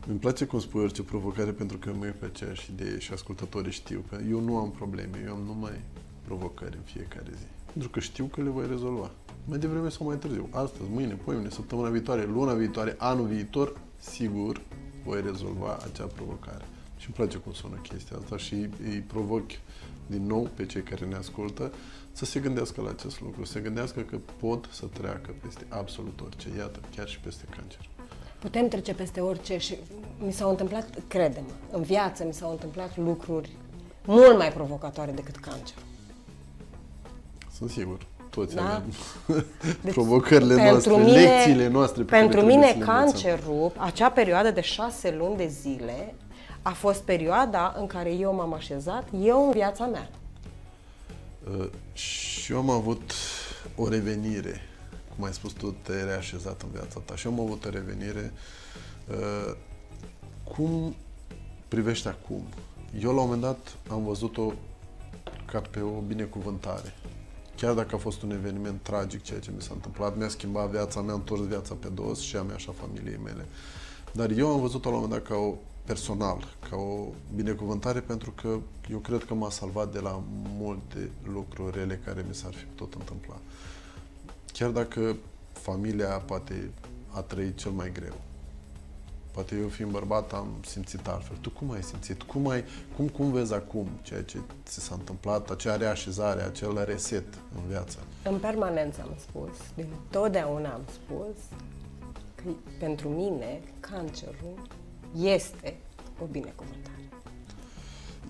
Îmi 0.08 0.20
place 0.20 0.46
cum 0.46 0.60
spui 0.60 0.82
orice 0.82 1.04
provocare 1.04 1.52
pentru 1.52 1.78
că 1.78 1.90
eu 1.90 1.96
merg 1.96 2.16
pe 2.16 2.26
aceeași 2.26 2.72
idee 2.72 3.00
și 3.00 3.14
ascultătorii 3.14 3.72
știu. 3.72 4.04
Eu 4.30 4.40
nu 4.40 4.58
am 4.58 4.72
probleme, 4.72 5.24
eu 5.26 5.34
am 5.34 5.42
numai 5.46 5.80
provocări 6.26 6.76
în 6.76 6.84
fiecare 6.84 7.32
zi. 7.38 7.46
Pentru 7.72 7.90
că 7.90 8.00
știu 8.00 8.26
că 8.26 8.42
le 8.42 8.50
voi 8.50 8.68
rezolva. 8.68 9.12
Mai 9.46 9.58
devreme 9.58 9.90
sau 9.90 10.06
mai 10.06 10.18
târziu. 10.18 10.50
Astăzi, 10.52 10.90
mâine, 10.90 11.14
poimine, 11.14 11.50
săptămâna 11.50 11.90
viitoare, 11.90 12.26
luna 12.26 12.54
viitoare, 12.54 12.96
anul 12.98 13.26
viitor, 13.26 13.78
sigur 14.00 14.62
voi 15.06 15.22
rezolva 15.22 15.78
acea 15.92 16.06
provocare. 16.06 16.66
Și 16.98 17.06
îmi 17.06 17.16
place 17.16 17.38
cum 17.38 17.54
sună 17.54 17.76
chestia 17.76 18.18
asta 18.24 18.38
și 18.38 18.54
îi 18.84 19.04
provoc 19.08 19.44
din 20.08 20.26
nou 20.26 20.50
pe 20.56 20.66
cei 20.66 20.82
care 20.82 21.06
ne 21.06 21.16
ascultă 21.16 21.72
să 22.12 22.26
se 22.26 22.40
gândească 22.40 22.82
la 22.82 22.90
acest 22.90 23.22
lucru, 23.22 23.46
să 23.46 23.52
se 23.52 23.60
gândească 23.60 24.02
că 24.02 24.18
pot 24.40 24.70
să 24.72 24.86
treacă 24.86 25.36
peste 25.42 25.66
absolut 25.70 26.22
orice, 26.26 26.48
iată, 26.58 26.80
chiar 26.96 27.08
și 27.08 27.20
peste 27.20 27.44
cancer. 27.56 27.90
Putem 28.40 28.68
trece 28.68 28.94
peste 28.94 29.20
orice 29.20 29.58
și 29.58 29.78
mi 30.26 30.32
s-au 30.32 30.50
întâmplat, 30.50 30.90
credem, 31.08 31.44
în 31.72 31.82
viață 31.82 32.24
mi 32.24 32.34
s-au 32.34 32.52
întâmplat 32.52 32.98
lucruri 32.98 33.50
mult 34.06 34.38
mai 34.38 34.52
provocatoare 34.52 35.12
decât 35.12 35.36
cancer. 35.36 35.78
Sunt 37.58 37.70
sigur. 37.70 38.06
Toți 38.30 38.56
da? 38.56 38.64
avem 38.64 38.94
deci, 39.84 39.94
provocările 39.94 40.70
noastre, 40.70 40.98
mine, 40.98 41.12
lecțiile 41.12 41.68
noastre. 41.68 42.04
Pe 42.04 42.16
pentru 42.18 42.42
mine 42.42 42.78
cancerul, 42.80 43.72
acea 43.78 44.10
perioadă 44.10 44.52
de 44.52 44.62
șase 44.62 45.16
luni 45.18 45.38
de 45.38 45.48
zile, 45.48 46.16
a 46.68 46.74
fost 46.74 47.02
perioada 47.02 47.74
în 47.78 47.88
care 47.88 48.14
eu 48.14 48.34
m-am 48.34 48.54
așezat, 48.54 49.08
eu 49.24 49.46
în 49.46 49.52
viața 49.52 49.86
mea. 49.86 50.10
Uh, 51.58 51.70
și 51.94 52.52
eu 52.52 52.58
am 52.58 52.70
avut 52.70 53.14
o 53.76 53.90
revenire, 53.90 54.62
cum 55.16 55.26
ai 55.26 55.34
spus 55.34 55.52
tu, 55.52 55.76
te-ai 55.82 56.04
reașezat 56.04 56.62
în 56.62 56.70
viața 56.72 57.02
ta. 57.06 57.16
Și 57.16 57.28
eu 57.28 57.34
am 57.34 57.40
avut 57.40 57.66
o 57.66 57.70
revenire. 57.70 58.34
Uh, 59.10 59.56
cum 60.44 60.96
privești 61.68 62.08
acum? 62.08 62.44
Eu 63.00 63.14
la 63.14 63.22
un 63.22 63.30
moment 63.30 63.42
dat 63.42 63.78
am 63.90 64.04
văzut-o 64.04 64.52
ca 65.46 65.62
pe 65.72 65.80
o 65.80 66.00
binecuvântare. 66.00 66.94
Chiar 67.56 67.74
dacă 67.74 67.96
a 67.96 67.98
fost 67.98 68.22
un 68.22 68.32
eveniment 68.32 68.82
tragic 68.82 69.24
ceea 69.24 69.40
ce 69.40 69.52
mi 69.56 69.62
s-a 69.62 69.74
întâmplat, 69.74 70.18
mi-a 70.18 70.30
schimbat 70.30 70.70
viața, 70.70 71.02
mi-a 71.02 71.14
întors 71.14 71.42
viața 71.42 71.74
pe 71.80 71.88
dos 71.88 72.20
și 72.20 72.36
a 72.36 72.42
mea 72.42 72.58
și 72.58 72.70
a 72.70 72.74
familiei 72.82 73.20
mele. 73.24 73.46
Dar 74.12 74.30
eu 74.30 74.48
am 74.48 74.60
văzut-o 74.60 74.90
la 74.90 74.96
un 74.96 75.02
moment 75.02 75.22
dat 75.22 75.32
ca 75.32 75.40
o 75.40 75.56
personal, 75.88 76.56
ca 76.70 76.76
o 76.76 77.08
binecuvântare, 77.36 78.00
pentru 78.00 78.32
că 78.32 78.58
eu 78.92 78.98
cred 78.98 79.24
că 79.24 79.34
m-a 79.34 79.50
salvat 79.50 79.92
de 79.92 80.00
la 80.00 80.24
multe 80.58 81.10
lucruri 81.34 81.78
rele 81.78 82.02
care 82.06 82.26
mi 82.28 82.36
s-ar 82.36 82.54
fi 82.54 82.64
putut 82.64 82.94
întâmpla. 82.94 83.36
Chiar 84.54 84.70
dacă 84.70 85.16
familia 85.52 86.08
poate 86.08 86.72
a 87.10 87.22
trăit 87.22 87.58
cel 87.58 87.72
mai 87.72 87.92
greu. 87.92 88.14
Poate 89.32 89.56
eu 89.56 89.68
fiind 89.68 89.92
bărbat 89.92 90.34
am 90.34 90.48
simțit 90.66 91.08
altfel. 91.08 91.36
Tu 91.42 91.50
cum 91.50 91.72
ai 91.72 91.84
simțit? 91.84 92.22
Cum, 92.22 92.48
ai, 92.48 92.64
cum, 92.96 93.08
cum 93.08 93.32
vezi 93.32 93.54
acum 93.54 93.88
ceea 94.02 94.24
ce 94.24 94.38
ți 94.66 94.80
s-a 94.80 94.96
întâmplat, 94.96 95.50
acea 95.50 95.76
reașezare, 95.76 96.42
acel 96.42 96.84
reset 96.86 97.34
în 97.56 97.62
viață? 97.68 97.98
În 98.24 98.38
permanență 98.40 99.02
am 99.02 99.16
spus, 99.20 99.56
din 99.76 99.88
totdeauna 100.10 100.74
am 100.74 100.82
spus 100.92 101.36
că 102.36 102.50
pentru 102.80 103.10
mine 103.10 103.62
cancerul 103.80 104.68
este 105.18 105.78
o 106.22 106.26
binecuvântare. 106.26 107.10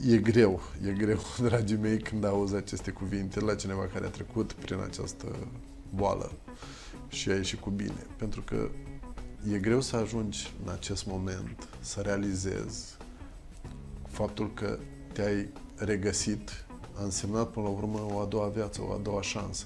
E 0.08 0.17
greu, 0.17 0.62
e 0.88 0.91
greu, 0.91 1.20
dragii 1.48 1.77
mei, 1.77 2.00
când 2.00 2.25
auzi 2.25 2.56
aceste 2.56 2.91
cuvinte 2.91 3.39
la 3.39 3.56
cineva 3.56 3.88
care 3.94 4.06
a 4.06 4.10
trecut 4.10 4.53
prin 4.53 4.79
această 4.79 5.36
boală 5.96 6.32
și 7.08 7.29
a 7.29 7.36
ieșit 7.36 7.60
cu 7.60 7.70
bine. 7.70 8.06
Pentru 8.17 8.41
că 8.41 8.70
e 9.51 9.58
greu 9.58 9.82
să 9.82 9.96
ajungi 9.96 10.53
în 10.65 10.72
acest 10.72 11.06
moment 11.06 11.67
să 11.79 12.01
realizezi 12.01 12.98
faptul 14.08 14.53
că 14.53 14.79
te-ai 15.13 15.50
regăsit 15.75 16.65
a 17.00 17.03
însemnat 17.03 17.50
până 17.50 17.65
la 17.65 17.72
urmă 17.72 18.08
o 18.12 18.20
a 18.20 18.25
doua 18.25 18.48
viață, 18.48 18.82
o 18.88 18.91
a 18.91 19.00
doua 19.03 19.22
șansă. 19.22 19.65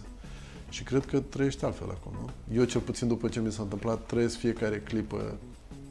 Și 0.69 0.83
cred 0.83 1.05
că 1.05 1.19
trăiești 1.19 1.65
altfel 1.65 1.89
acum, 1.89 2.11
nu? 2.11 2.55
Eu, 2.55 2.63
cel 2.63 2.81
puțin 2.81 3.07
după 3.07 3.27
ce 3.27 3.39
mi 3.39 3.51
s-a 3.51 3.61
întâmplat, 3.61 4.05
trăiesc 4.05 4.37
fiecare 4.37 4.79
clipă 4.79 5.37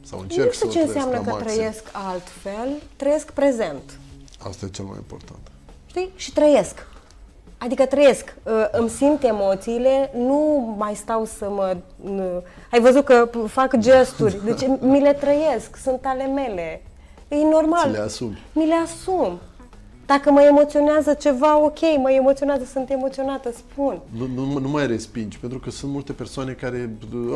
sau 0.05 0.19
încerc 0.19 0.45
nu 0.45 0.51
știu 0.51 0.69
să 0.69 0.73
ce 0.73 0.79
o 0.79 0.83
trăiesc 0.83 0.95
înseamnă 0.95 1.17
la 1.17 1.23
că 1.23 1.29
maxim. 1.43 1.47
trăiesc 1.57 1.83
altfel, 1.91 2.69
trăiesc 2.95 3.31
prezent. 3.31 3.81
Asta 4.47 4.65
e 4.65 4.69
cel 4.69 4.85
mai 4.85 4.95
important. 4.97 5.39
Știi? 5.85 6.09
Și 6.15 6.33
trăiesc. 6.33 6.87
Adică 7.57 7.85
trăiesc, 7.85 8.33
Uh, 8.43 8.51
îmi 8.71 8.89
simt 8.89 9.23
emoțiile, 9.23 10.11
nu 10.15 10.73
mai 10.77 10.95
stau 10.95 11.25
să 11.25 11.49
mă... 11.49 11.77
uh, 12.03 12.37
Ai 12.71 12.79
văzut 12.79 13.05
că 13.05 13.29
p- 13.29 13.49
fac 13.49 13.77
gesturi, 13.77 14.37
deci 14.45 14.67
mi 14.91 14.99
le 15.01 15.13
trăiesc, 15.13 15.75
sunt 15.83 15.99
ale 16.03 16.25
mele. 16.25 16.81
E 17.27 17.35
normal. 17.35 17.83
Ți 17.85 17.91
le 17.91 17.99
asumi. 17.99 18.41
Mi 18.53 18.65
le 18.65 18.73
asum. 18.83 19.39
Dacă 20.11 20.31
mă 20.31 20.41
emoționează 20.41 21.13
ceva, 21.13 21.57
ok, 21.63 21.79
mă 21.97 22.11
emoționează, 22.11 22.63
sunt 22.65 22.89
emoționată, 22.89 23.51
spun. 23.51 24.01
Nu, 24.17 24.27
nu, 24.35 24.59
nu 24.59 24.69
mai 24.69 24.87
respingi, 24.87 25.39
pentru 25.39 25.59
că 25.59 25.69
sunt 25.69 25.91
multe 25.91 26.13
persoane 26.13 26.51
care, 26.51 26.89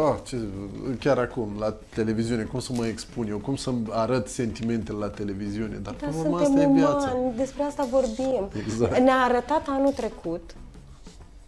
ah, 0.10 0.16
ce, 0.24 0.38
chiar 1.00 1.18
acum, 1.18 1.50
la 1.60 1.76
televiziune, 1.94 2.44
cum 2.44 2.60
să 2.60 2.72
mă 2.76 2.86
expun 2.86 3.28
eu, 3.28 3.38
cum 3.38 3.56
să-mi 3.56 3.86
arăt 3.90 4.28
sentimentele 4.28 4.98
la 4.98 5.08
televiziune, 5.10 5.80
dar 5.84 5.94
Dar 6.00 6.10
până 6.10 6.22
la 6.22 6.30
urmă 6.30 6.44
suntem 6.44 6.64
asta 6.64 6.72
e 6.72 6.80
viața. 6.80 7.14
umani, 7.18 7.36
despre 7.38 7.64
asta 7.64 7.88
vorbim. 7.92 8.48
Exact. 8.66 8.98
Ne-a 9.00 9.20
arătat 9.30 9.66
anul 9.68 9.92
trecut, 9.92 10.56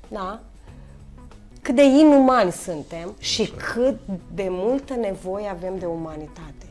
da, 0.08 0.40
cât 1.62 1.76
de 1.76 1.84
inumani 1.84 2.52
suntem 2.52 3.14
și 3.20 3.52
cât 3.74 4.00
de 4.36 4.48
multă 4.50 4.94
nevoie 4.94 5.48
avem 5.48 5.74
de 5.80 5.86
umanitate. 5.86 6.67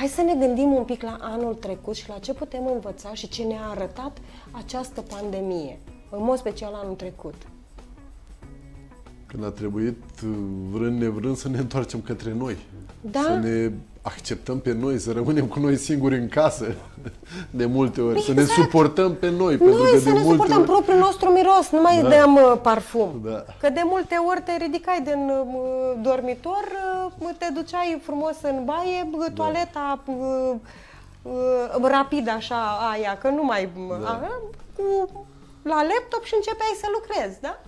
Hai 0.00 0.08
să 0.08 0.22
ne 0.22 0.46
gândim 0.46 0.72
un 0.72 0.84
pic 0.84 1.02
la 1.02 1.16
anul 1.20 1.54
trecut 1.54 1.94
și 1.94 2.08
la 2.08 2.18
ce 2.18 2.32
putem 2.34 2.66
învăța 2.74 3.14
și 3.14 3.28
ce 3.28 3.42
ne-a 3.42 3.68
arătat 3.68 4.18
această 4.50 5.00
pandemie, 5.00 5.78
în 6.10 6.22
mod 6.22 6.38
special 6.38 6.72
anul 6.74 6.94
trecut. 6.94 7.34
Când 9.26 9.44
a 9.44 9.50
trebuit, 9.50 9.96
vrând 10.70 11.00
nevrând, 11.00 11.36
să 11.36 11.48
ne 11.48 11.58
întoarcem 11.58 12.00
către 12.00 12.32
noi. 12.32 12.56
Da. 13.00 13.20
Să 13.20 13.34
ne 13.34 13.72
acceptăm 14.02 14.58
pe 14.60 14.72
noi, 14.72 14.98
să 14.98 15.12
rămânem 15.12 15.46
cu 15.46 15.58
noi 15.58 15.76
singuri 15.76 16.16
în 16.18 16.28
casă, 16.28 16.74
de 17.60 17.66
multe 17.66 18.00
ori. 18.00 18.22
Să 18.22 18.32
ne 18.32 18.40
Exact. 18.40 18.60
suportăm 18.60 19.14
pe 19.14 19.30
noi, 19.30 19.56
pentru 19.56 19.76
Noi 19.82 19.90
că 19.92 19.98
să 19.98 20.04
de 20.04 20.10
ne 20.10 20.20
multe 20.20 20.30
suportăm 20.30 20.58
ori... 20.58 20.66
propriul 20.70 20.98
nostru 20.98 21.28
miros, 21.30 21.70
nu 21.70 21.80
mai 21.80 22.02
Da. 22.02 22.08
dăm 22.08 22.34
uh, 22.34 22.58
parfum. 22.62 23.20
Da. 23.24 23.44
Că 23.60 23.70
de 23.70 23.80
multe 23.84 24.14
ori 24.28 24.42
te 24.42 24.56
ridicai 24.56 25.00
din 25.04 25.30
uh, 25.30 25.98
dormitor, 26.02 26.64
uh, 27.18 27.30
te 27.38 27.46
duceai 27.54 28.00
frumos 28.02 28.36
în 28.42 28.64
baie, 28.64 29.08
uh, 29.12 29.24
Da. 29.26 29.32
toaleta 29.34 30.02
uh, 30.06 30.52
uh, 31.22 31.82
rapid 31.82 32.28
așa 32.28 32.78
aia, 32.92 33.18
că 33.18 33.28
nu 33.28 33.42
mai... 33.44 33.68
Da. 34.02 34.08
A, 34.08 34.30
cu, 34.76 35.10
la 35.62 35.82
laptop 35.82 36.24
și 36.24 36.34
începeai 36.36 36.74
să 36.80 36.86
lucrezi, 36.92 37.40
da? 37.40 37.60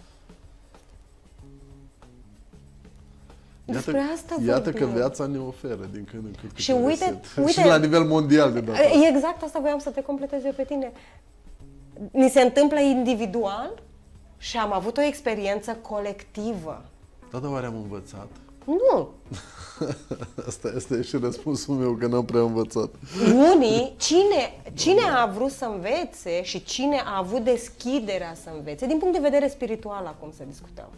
Despre 3.64 4.03
asta 4.14 4.37
iată 4.46 4.70
că 4.72 4.79
vorbim. 4.79 4.96
viața 4.96 5.27
ne 5.27 5.38
oferă 5.38 5.88
din 5.92 6.05
când 6.11 6.25
în 6.25 6.35
când. 6.40 6.53
Și 6.57 6.66
câte 6.70 6.79
un 6.83 6.85
uite- 6.87 7.05
reset. 7.05 7.37
uite- 7.46 7.61
și 7.61 7.66
la 7.66 7.79
nivel 7.79 8.05
mondial 8.05 8.53
de 8.53 8.61
data. 8.61 8.79
asta. 8.79 9.07
Exact 9.09 9.42
asta 9.42 9.59
voiam 9.59 9.79
să 9.79 9.90
te 9.90 10.03
completez 10.03 10.44
eu 10.44 10.53
pe 10.57 10.64
tine. 10.64 10.92
Ni 12.11 12.29
se 12.29 12.40
întâmplă 12.40 12.81
individual 12.81 13.83
și 14.38 14.57
am 14.59 14.72
avut 14.72 14.96
o 14.96 15.03
experiență 15.03 15.72
colectivă. 15.81 16.85
Da, 17.31 17.38
dar 17.38 17.51
oare 17.51 17.66
am 17.66 17.75
învățat? 17.75 18.29
Nu. 18.64 19.09
Asta, 20.46 20.72
asta 20.77 20.94
e 20.94 21.03
și 21.03 21.16
răspunsul 21.16 21.75
meu, 21.75 21.92
că 21.94 22.07
n-am 22.07 22.25
prea 22.25 22.40
învățat. 22.40 22.90
Unii, 23.55 23.92
cine, 24.07 24.61
cine 24.75 25.01
a 25.22 25.27
vrut 25.27 25.51
să 25.51 25.64
învețe 25.64 26.42
și 26.42 26.62
cine 26.64 27.01
a 27.05 27.16
avut 27.18 27.40
deschiderea 27.44 28.35
să 28.42 28.51
învețe, 28.57 28.87
din 28.87 28.98
punct 28.98 29.14
de 29.14 29.20
vedere 29.29 29.48
spiritual 29.48 30.07
acum 30.07 30.33
să 30.37 30.42
discutăm, 30.48 30.88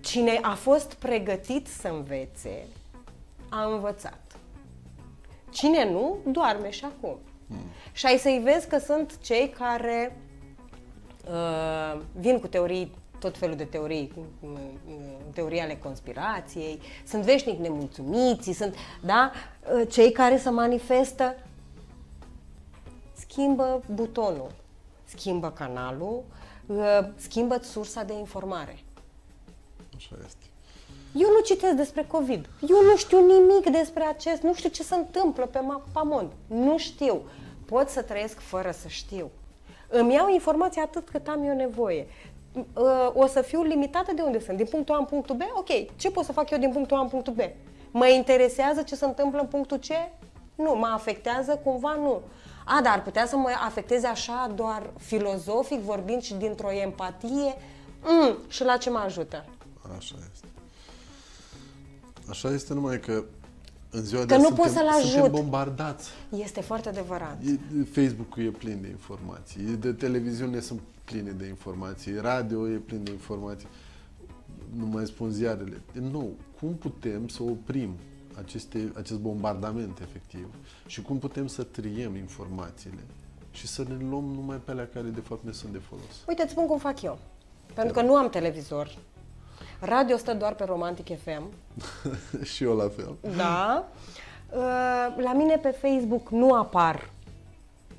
cine 0.00 0.38
a 0.42 0.54
fost 0.54 0.94
pregătit 0.94 1.66
să 1.66 1.88
învețe, 1.88 2.66
a 3.48 3.64
învățat. 3.72 4.20
Cine 5.50 5.90
nu, 5.90 6.16
doarme 6.26 6.70
și 6.70 6.84
acum. 6.84 7.18
Și 7.92 8.06
ai 8.06 8.16
să-i 8.18 8.40
vezi 8.44 8.68
că 8.68 8.78
sunt 8.78 9.18
cei 9.20 9.48
care 9.48 10.16
uh, 11.28 12.00
vin 12.12 12.40
cu 12.40 12.46
teorii, 12.46 12.94
tot 13.18 13.38
felul 13.38 13.56
de 13.56 13.64
teorii, 13.64 14.12
uh, 14.40 14.50
uh, 14.88 14.94
teorii 15.32 15.60
ale 15.60 15.76
conspirației, 15.76 16.80
sunt 17.06 17.22
veșnic 17.22 17.58
nemulțumiți, 17.58 18.52
sunt, 18.52 18.74
da, 19.04 19.30
uh, 19.74 19.88
cei 19.90 20.12
care 20.12 20.38
se 20.38 20.50
manifestă, 20.50 21.34
schimbă 23.12 23.82
butonul, 23.94 24.50
schimbă 25.04 25.50
canalul, 25.50 26.24
uh, 26.66 26.98
schimbă 27.16 27.58
sursa 27.62 28.02
de 28.02 28.12
informare. 28.12 28.78
Așa 29.98 30.16
este. 30.26 30.44
Eu 31.14 31.28
nu 31.30 31.40
citesc 31.40 31.74
despre 31.74 32.04
COVID. 32.04 32.48
Eu 32.68 32.82
nu 32.90 32.96
știu 32.96 33.26
nimic 33.26 33.70
despre 33.70 34.04
acest, 34.04 34.42
nu 34.42 34.54
știu 34.54 34.68
ce 34.68 34.82
se 34.82 34.94
întâmplă 34.94 35.46
pe 35.46 35.58
mapamond. 35.58 36.30
Nu 36.46 36.78
știu. 36.78 37.22
Pot 37.66 37.88
să 37.88 38.02
trăiesc 38.02 38.38
fără 38.38 38.70
să 38.70 38.88
știu. 38.88 39.30
Îmi 39.88 40.14
iau 40.14 40.28
informația 40.32 40.82
atât 40.82 41.08
cât 41.08 41.28
am 41.28 41.42
eu 41.42 41.54
nevoie. 41.54 42.06
Uh, 42.52 43.10
O 43.14 43.26
să 43.26 43.40
fiu 43.42 43.62
limitată 43.62 44.12
de 44.14 44.22
unde 44.22 44.40
sunt. 44.40 44.56
Din 44.56 44.66
punctul 44.66 44.94
A 44.94 44.98
în 44.98 45.04
punctul 45.04 45.36
B? 45.36 45.40
Ok. 45.54 45.96
Ce 45.96 46.10
pot 46.10 46.24
să 46.24 46.32
fac 46.32 46.50
eu 46.50 46.58
din 46.58 46.72
punctul 46.72 46.96
A 46.96 47.00
în 47.00 47.08
punctul 47.08 47.32
B? 47.32 47.38
Mă 47.90 48.06
interesează 48.06 48.82
ce 48.82 48.94
se 48.94 49.04
întâmplă 49.04 49.40
în 49.40 49.46
punctul 49.46 49.76
C? 49.76 49.86
Nu. 50.54 50.74
Mă 50.74 50.90
afectează 50.94 51.60
cumva? 51.64 51.94
Nu. 51.94 52.20
A, 52.64 52.80
dar 52.82 52.92
ar 52.92 53.02
putea 53.02 53.26
să 53.26 53.36
mă 53.36 53.50
afecteze 53.64 54.06
așa 54.06 54.52
doar 54.54 54.90
filozofic 54.98 55.78
vorbind 55.80 56.22
și 56.22 56.34
dintr-o 56.34 56.72
empatie? 56.72 57.54
Mm, 58.02 58.36
și 58.48 58.64
la 58.64 58.76
ce 58.76 58.90
mă 58.90 58.98
ajută? 58.98 59.44
Așa 59.96 60.14
este. 60.32 60.46
Așa 62.28 62.50
este 62.50 62.74
numai 62.74 63.00
că 63.00 63.24
în 63.90 64.04
ziua 64.04 64.20
Că 64.20 64.26
de 64.26 64.34
azi 64.34 64.42
nu 64.42 64.48
suntem, 64.48 64.64
pot 64.64 64.74
să-l 64.74 65.00
suntem 65.02 65.20
ajut. 65.20 65.30
bombardați. 65.30 66.10
Este 66.36 66.60
foarte 66.60 66.88
adevărat. 66.88 67.42
E- 67.42 67.84
Facebook-ul 67.84 68.42
e 68.44 68.48
plin 68.50 68.78
de 68.80 68.88
informații, 68.88 69.62
de 69.62 69.92
televiziune 69.92 70.60
sunt 70.60 70.80
pline 71.04 71.30
de 71.30 71.46
informații, 71.46 72.16
radio 72.20 72.68
e 72.68 72.76
plin 72.76 73.04
de 73.04 73.10
informații, 73.10 73.68
nu 74.76 74.86
mai 74.86 75.06
spun 75.06 75.30
ziarele. 75.30 75.80
Nu, 75.92 76.30
cum 76.60 76.74
putem 76.74 77.28
să 77.28 77.42
oprim 77.42 77.94
aceste, 78.38 78.92
acest 78.96 79.18
bombardament 79.18 79.98
efectiv 80.00 80.46
și 80.86 81.02
cum 81.02 81.18
putem 81.18 81.46
să 81.46 81.62
triem 81.62 82.16
informațiile 82.16 83.00
și 83.50 83.66
să 83.66 83.82
ne 83.88 83.96
luăm 84.10 84.24
numai 84.24 84.56
pe 84.64 84.70
alea 84.70 84.88
care 84.92 85.08
de 85.08 85.20
fapt 85.20 85.44
ne 85.44 85.52
sunt 85.52 85.72
de 85.72 85.78
folos. 85.78 86.04
Uite, 86.28 86.42
îți 86.42 86.50
spun 86.50 86.66
cum 86.66 86.78
fac 86.78 87.02
eu. 87.02 87.18
Pentru 87.74 87.92
că 87.92 88.02
nu 88.02 88.14
am 88.16 88.28
televizor. 88.30 88.96
Radio 89.80 90.16
stă 90.16 90.34
doar 90.34 90.54
pe 90.54 90.64
Romantic 90.64 91.06
FM. 91.22 91.42
și 92.52 92.64
eu 92.64 92.76
la 92.76 92.88
fel. 92.96 93.16
Da. 93.36 93.88
Uh, 94.50 95.22
La 95.24 95.32
mine 95.32 95.56
pe 95.56 95.68
Facebook 95.80 96.28
nu 96.28 96.52
apar. 96.52 97.10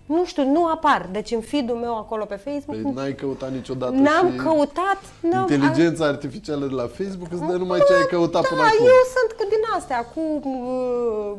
Nu 0.05 0.25
știu, 0.25 0.43
nu 0.43 0.65
apar. 0.65 1.09
Deci 1.11 1.31
în 1.31 1.41
feed-ul 1.41 1.75
meu 1.75 1.97
acolo 1.97 2.25
pe 2.25 2.35
Facebook 2.35 2.81
Păi 2.81 2.91
n-ai 2.91 3.15
căutat 3.15 3.51
niciodată 3.51 3.91
n-am 3.91 4.31
și 4.31 4.37
căutat. 4.37 5.01
N-am, 5.21 5.47
inteligența 5.49 6.05
artificială 6.05 6.65
de 6.65 6.73
la 6.73 6.87
Facebook 6.87 7.31
îți 7.31 7.45
dă 7.45 7.55
numai 7.57 7.79
ce 7.87 7.93
ai 7.93 8.05
căutat 8.09 8.41
da, 8.41 8.47
până 8.47 8.61
acum. 8.61 8.85
eu 8.85 9.01
sunt 9.15 9.29
cu 9.37 9.43
din 9.53 9.63
astea, 9.77 10.05
cu 10.13 10.21
uh, 10.49 11.33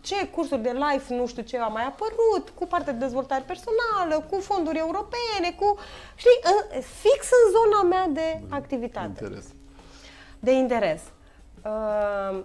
ce 0.00 0.28
cursuri 0.34 0.62
de 0.62 0.74
life, 0.84 1.14
nu 1.14 1.26
știu 1.26 1.42
ce 1.42 1.58
a 1.58 1.66
mai 1.66 1.86
apărut, 1.92 2.52
cu 2.58 2.66
partea 2.66 2.92
de 2.92 2.98
dezvoltare 2.98 3.44
personală, 3.52 4.26
cu 4.30 4.36
fonduri 4.40 4.78
europene, 4.78 5.48
cu, 5.60 5.78
știi, 6.14 6.38
în, 6.50 6.80
fix 7.02 7.20
în 7.38 7.44
zona 7.56 7.80
mea 7.92 8.06
de 8.18 8.40
activitate, 8.48 9.06
Interes. 9.06 9.46
De 10.38 10.52
interes. 10.52 11.02
Uh, 11.64 12.44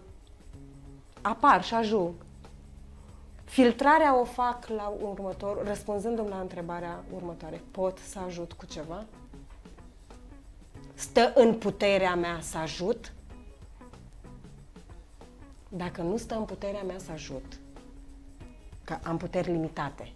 apar 1.21 1.63
și 1.63 1.73
ajung. 1.73 2.13
Filtrarea 3.43 4.19
o 4.19 4.23
fac 4.23 4.67
la 4.67 4.93
următor, 5.01 5.65
răspunzându-mi 5.65 6.29
la 6.29 6.39
întrebarea 6.39 7.03
următoare. 7.13 7.61
Pot 7.71 7.97
să 7.97 8.19
ajut 8.25 8.53
cu 8.53 8.65
ceva? 8.65 9.03
Stă 10.93 11.31
în 11.35 11.53
puterea 11.53 12.15
mea 12.15 12.37
să 12.41 12.57
ajut? 12.57 13.11
dacă 15.75 16.01
nu 16.01 16.17
stă 16.17 16.35
în 16.35 16.43
puterea 16.43 16.81
mea 16.81 16.97
să 16.97 17.11
ajut, 17.11 17.59
că 18.83 18.97
am 19.03 19.17
puteri 19.17 19.51
limitate, 19.51 20.13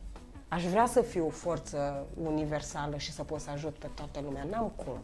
aș 0.48 0.66
vrea 0.66 0.86
să 0.86 1.02
fiu 1.02 1.26
o 1.26 1.30
forță 1.30 2.06
universală 2.24 2.98
și 2.98 3.12
să 3.12 3.24
pot 3.24 3.40
să 3.40 3.50
ajut 3.50 3.74
pe 3.74 3.90
toată 3.96 4.20
lumea. 4.20 4.44
N-am 4.44 4.72
cum. 4.76 4.98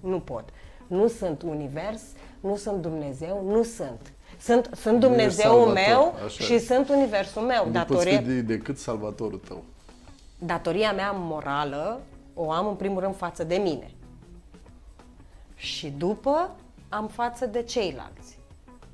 Nu 0.00 0.20
pot. 0.20 0.48
Nu 0.86 1.08
sunt 1.08 1.42
univers, 1.42 2.02
nu 2.40 2.56
sunt 2.56 2.82
Dumnezeu, 2.82 3.44
nu 3.46 3.62
sunt. 3.62 4.12
Sunt, 4.40 4.70
sunt 4.74 5.00
Dumnezeul 5.00 5.66
meu 5.66 6.14
așa 6.24 6.44
și 6.44 6.52
e. 6.54 6.58
sunt 6.58 6.88
universul 6.88 7.42
meu. 7.42 7.66
Nu 7.66 7.72
Datorie, 7.72 8.16
poți 8.16 8.24
fi 8.24 8.32
de, 8.32 8.40
decât 8.40 8.78
salvatorul 8.78 9.38
tău. 9.48 9.64
datoria 10.38 10.92
mea 10.92 11.10
morală 11.10 12.00
o 12.34 12.50
am 12.50 12.66
în 12.66 12.74
primul 12.74 13.00
rând 13.00 13.16
față 13.16 13.44
de 13.44 13.56
mine. 13.56 13.90
Și 15.54 15.88
după 15.88 16.56
am 16.88 17.08
față 17.08 17.46
de 17.46 17.62
ceilalți. 17.62 18.38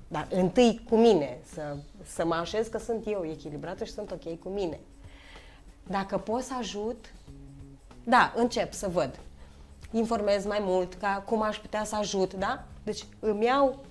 Dar 0.09 0.29
întâi 0.31 0.85
cu 0.89 0.97
mine, 0.97 1.39
să, 1.53 1.77
să 2.05 2.25
mă 2.25 2.35
așez 2.35 2.67
că 2.67 2.79
sunt 2.79 3.07
eu 3.07 3.27
echilibrată 3.31 3.85
și 3.85 3.93
sunt 3.93 4.11
ok 4.11 4.39
cu 4.39 4.49
mine. 4.49 4.81
Dacă 5.87 6.19
pot 6.19 6.43
să 6.43 6.53
ajut, 6.59 7.13
da, 8.05 8.33
încep 8.37 8.73
să 8.73 8.89
văd. 8.89 9.19
Informez 9.93 10.47
mai 10.47 10.59
mult, 10.61 10.95
ca 10.95 11.23
cum 11.27 11.43
aș 11.43 11.59
putea 11.59 11.85
să 11.85 11.97
ajut, 11.97 12.35
da? 12.35 12.65
Deci 12.83 13.07
îmi 13.21 13.45
iau, 13.45 13.85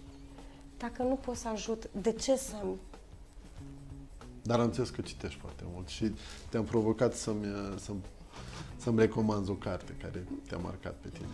dacă 0.78 1.04
nu 1.04 1.16
pot 1.26 1.36
să 1.36 1.48
ajut, 1.48 1.90
de 2.02 2.12
ce 2.12 2.36
să 2.36 2.56
Dar 4.42 4.60
am 4.60 4.66
înțeles 4.66 4.90
că 4.90 5.02
citești 5.02 5.40
foarte 5.40 5.64
mult 5.74 5.88
și 5.88 6.12
te-am 6.50 6.64
provocat 6.64 7.14
să-mi, 7.14 7.46
să-mi, 7.76 8.02
să-mi 8.78 9.00
recomanzi 9.00 9.50
o 9.50 9.54
carte 9.54 9.96
care 10.02 10.28
te-a 10.48 10.58
marcat 10.58 10.94
pe 10.94 11.08
tine. 11.14 11.28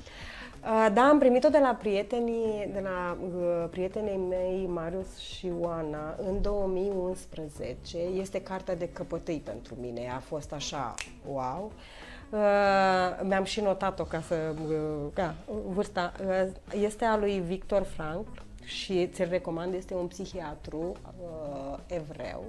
Uh, 0.62 0.93
Da, 0.93 1.01
am 1.01 1.19
primit-o 1.19 1.49
de 1.49 1.60
la 1.60 1.75
prietenii, 1.80 2.69
de 2.73 2.80
la 2.80 3.17
uh, 3.21 3.69
prietenii 3.69 4.17
mei, 4.17 4.67
Marius 4.67 5.17
și 5.17 5.51
Oana, 5.60 6.15
în 6.27 6.41
2011. 6.41 7.97
Este 7.97 8.41
cartea 8.41 8.75
de 8.75 8.89
căpătâi 8.89 9.41
pentru 9.43 9.75
mine. 9.82 10.12
A 10.15 10.19
fost 10.19 10.51
așa, 10.51 10.93
wow. 11.25 11.71
Uh, 11.75 11.82
mi-am 13.23 13.43
și 13.43 13.61
notat-o 13.61 14.03
ca 14.03 14.21
să... 14.21 14.55
Uh, 14.67 15.11
da, 15.13 15.35
vârsta. 15.67 16.11
Uh, 16.25 16.47
este 16.81 17.05
a 17.05 17.17
lui 17.17 17.39
Victor 17.39 17.83
Frank 17.83 18.27
și 18.63 19.07
ți-l 19.07 19.29
recomand. 19.29 19.73
Este 19.73 19.93
un 19.93 20.07
psihiatru 20.07 20.95
uh, 21.21 21.77
evreu 21.87 22.43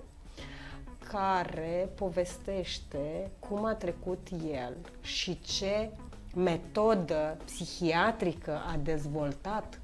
care 1.12 1.88
povestește 1.94 3.30
cum 3.38 3.64
a 3.64 3.74
trecut 3.74 4.28
el 4.52 4.76
și 5.00 5.40
ce 5.40 5.90
metodă 6.34 7.36
psihiatrică 7.44 8.60
a 8.72 8.76
dezvoltat 8.82 9.80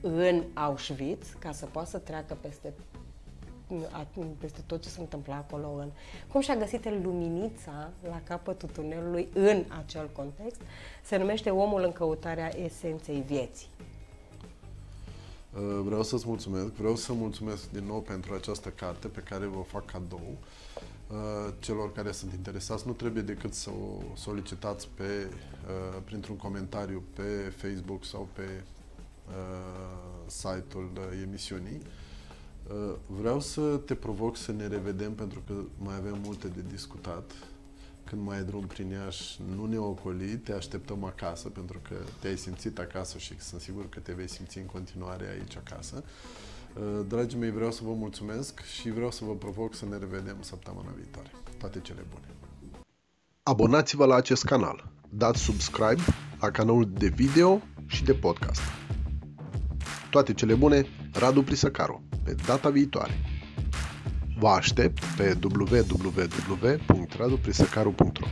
în 0.00 0.44
Auschwitz 0.54 1.34
ca 1.38 1.52
să 1.52 1.66
poată 1.66 1.88
să 1.88 1.98
treacă 1.98 2.36
peste, 2.40 2.72
a- 2.92 2.93
peste 4.38 4.60
tot 4.66 4.82
ce 4.82 4.88
se 4.88 5.00
întâmpla 5.00 5.34
acolo. 5.34 5.72
În, 5.78 5.88
cum 6.32 6.40
și-a 6.40 6.56
găsit 6.56 6.84
el 6.84 7.00
luminița 7.02 7.90
la 8.08 8.20
capătul 8.24 8.68
tunelului 8.68 9.28
în 9.34 9.64
acel 9.84 10.10
context, 10.12 10.60
se 11.04 11.16
numește 11.16 11.50
Omul 11.50 11.82
în 11.82 11.92
căutarea 11.92 12.58
esenței 12.58 13.24
vieții. 13.26 13.68
Uh, 15.54 15.80
Vreau 15.84 16.02
să-ți 16.02 16.24
mulțumesc, 16.26 16.66
vreau 16.66 16.96
să 16.96 17.12
mulțumesc 17.12 17.70
din 17.70 17.84
nou 17.84 18.00
pentru 18.00 18.34
această 18.34 18.68
carte 18.68 19.08
pe 19.08 19.20
care 19.20 19.46
vă 19.46 19.62
fac 19.66 19.84
cadou. 19.84 20.36
Uh, 21.10 21.52
Celor 21.58 21.92
care 21.92 22.12
sunt 22.12 22.32
interesați 22.32 22.86
nu 22.86 22.92
trebuie 22.92 23.22
decât 23.22 23.54
să 23.54 23.70
o 23.70 24.16
solicitați 24.16 24.88
pe, 24.94 25.28
uh, 25.28 26.02
printr-un 26.04 26.36
comentariu 26.36 27.02
pe 27.14 27.52
Facebook 27.56 28.04
sau 28.04 28.28
pe 28.32 28.62
uh, 29.28 29.94
site-ul 30.26 30.90
uh, 30.94 31.20
emisiunii. 31.22 31.80
Uh, 33.06 33.16
Vreau 33.20 33.40
să 33.40 33.60
te 33.60 33.94
provoc 33.94 34.36
să 34.36 34.52
ne 34.52 34.66
revedem 34.66 35.12
pentru 35.12 35.42
că 35.46 35.54
mai 35.78 35.96
avem 35.96 36.18
multe 36.24 36.48
de 36.48 36.60
discutat. 36.70 37.32
Când 38.04 38.26
mai 38.26 38.36
ai 38.36 38.44
drum 38.44 38.66
prin 38.66 38.88
Iași, 38.90 39.40
nu 39.54 39.66
ne 39.66 39.78
ocoli, 39.78 40.36
te 40.36 40.52
așteptăm 40.52 41.04
acasă 41.04 41.48
pentru 41.48 41.80
că 41.88 41.94
te-ai 42.20 42.36
simțit 42.36 42.78
acasă 42.78 43.18
și 43.18 43.40
sunt 43.40 43.60
sigur 43.60 43.88
că 43.88 43.98
te 44.00 44.12
vei 44.12 44.28
simți 44.28 44.58
în 44.58 44.66
continuare 44.66 45.28
aici 45.28 45.56
acasă. 45.56 46.04
Uh, 46.74 47.06
Dragii 47.08 47.38
mei, 47.38 47.50
vreau 47.50 47.70
să 47.70 47.80
vă 47.84 47.92
mulțumesc 47.92 48.60
și 48.62 48.90
vreau 48.90 49.10
să 49.10 49.24
vă 49.24 49.34
provoc 49.34 49.74
să 49.74 49.84
ne 49.84 49.96
revedem 49.96 50.36
săptămâna 50.40 50.90
viitoare. 50.96 51.30
Toate 51.58 51.80
cele 51.80 52.04
bune! 52.10 52.26
Abonați-vă 53.42 54.04
la 54.04 54.14
acest 54.14 54.44
canal, 54.44 54.90
dați 55.08 55.40
subscribe 55.40 56.02
la 56.40 56.50
canalul 56.50 56.90
de 56.98 57.08
video 57.08 57.60
și 57.86 58.04
de 58.04 58.14
podcast. 58.14 58.60
Toate 60.10 60.34
cele 60.34 60.54
bune, 60.54 60.86
Radu 61.12 61.42
Prisăcaru, 61.42 62.02
pe 62.24 62.34
data 62.46 62.70
viitoare. 62.70 63.12
Vă 64.38 64.48
aștept 64.48 65.04
pe 65.16 65.38
www.raduprisăcaru.ro 65.42 68.26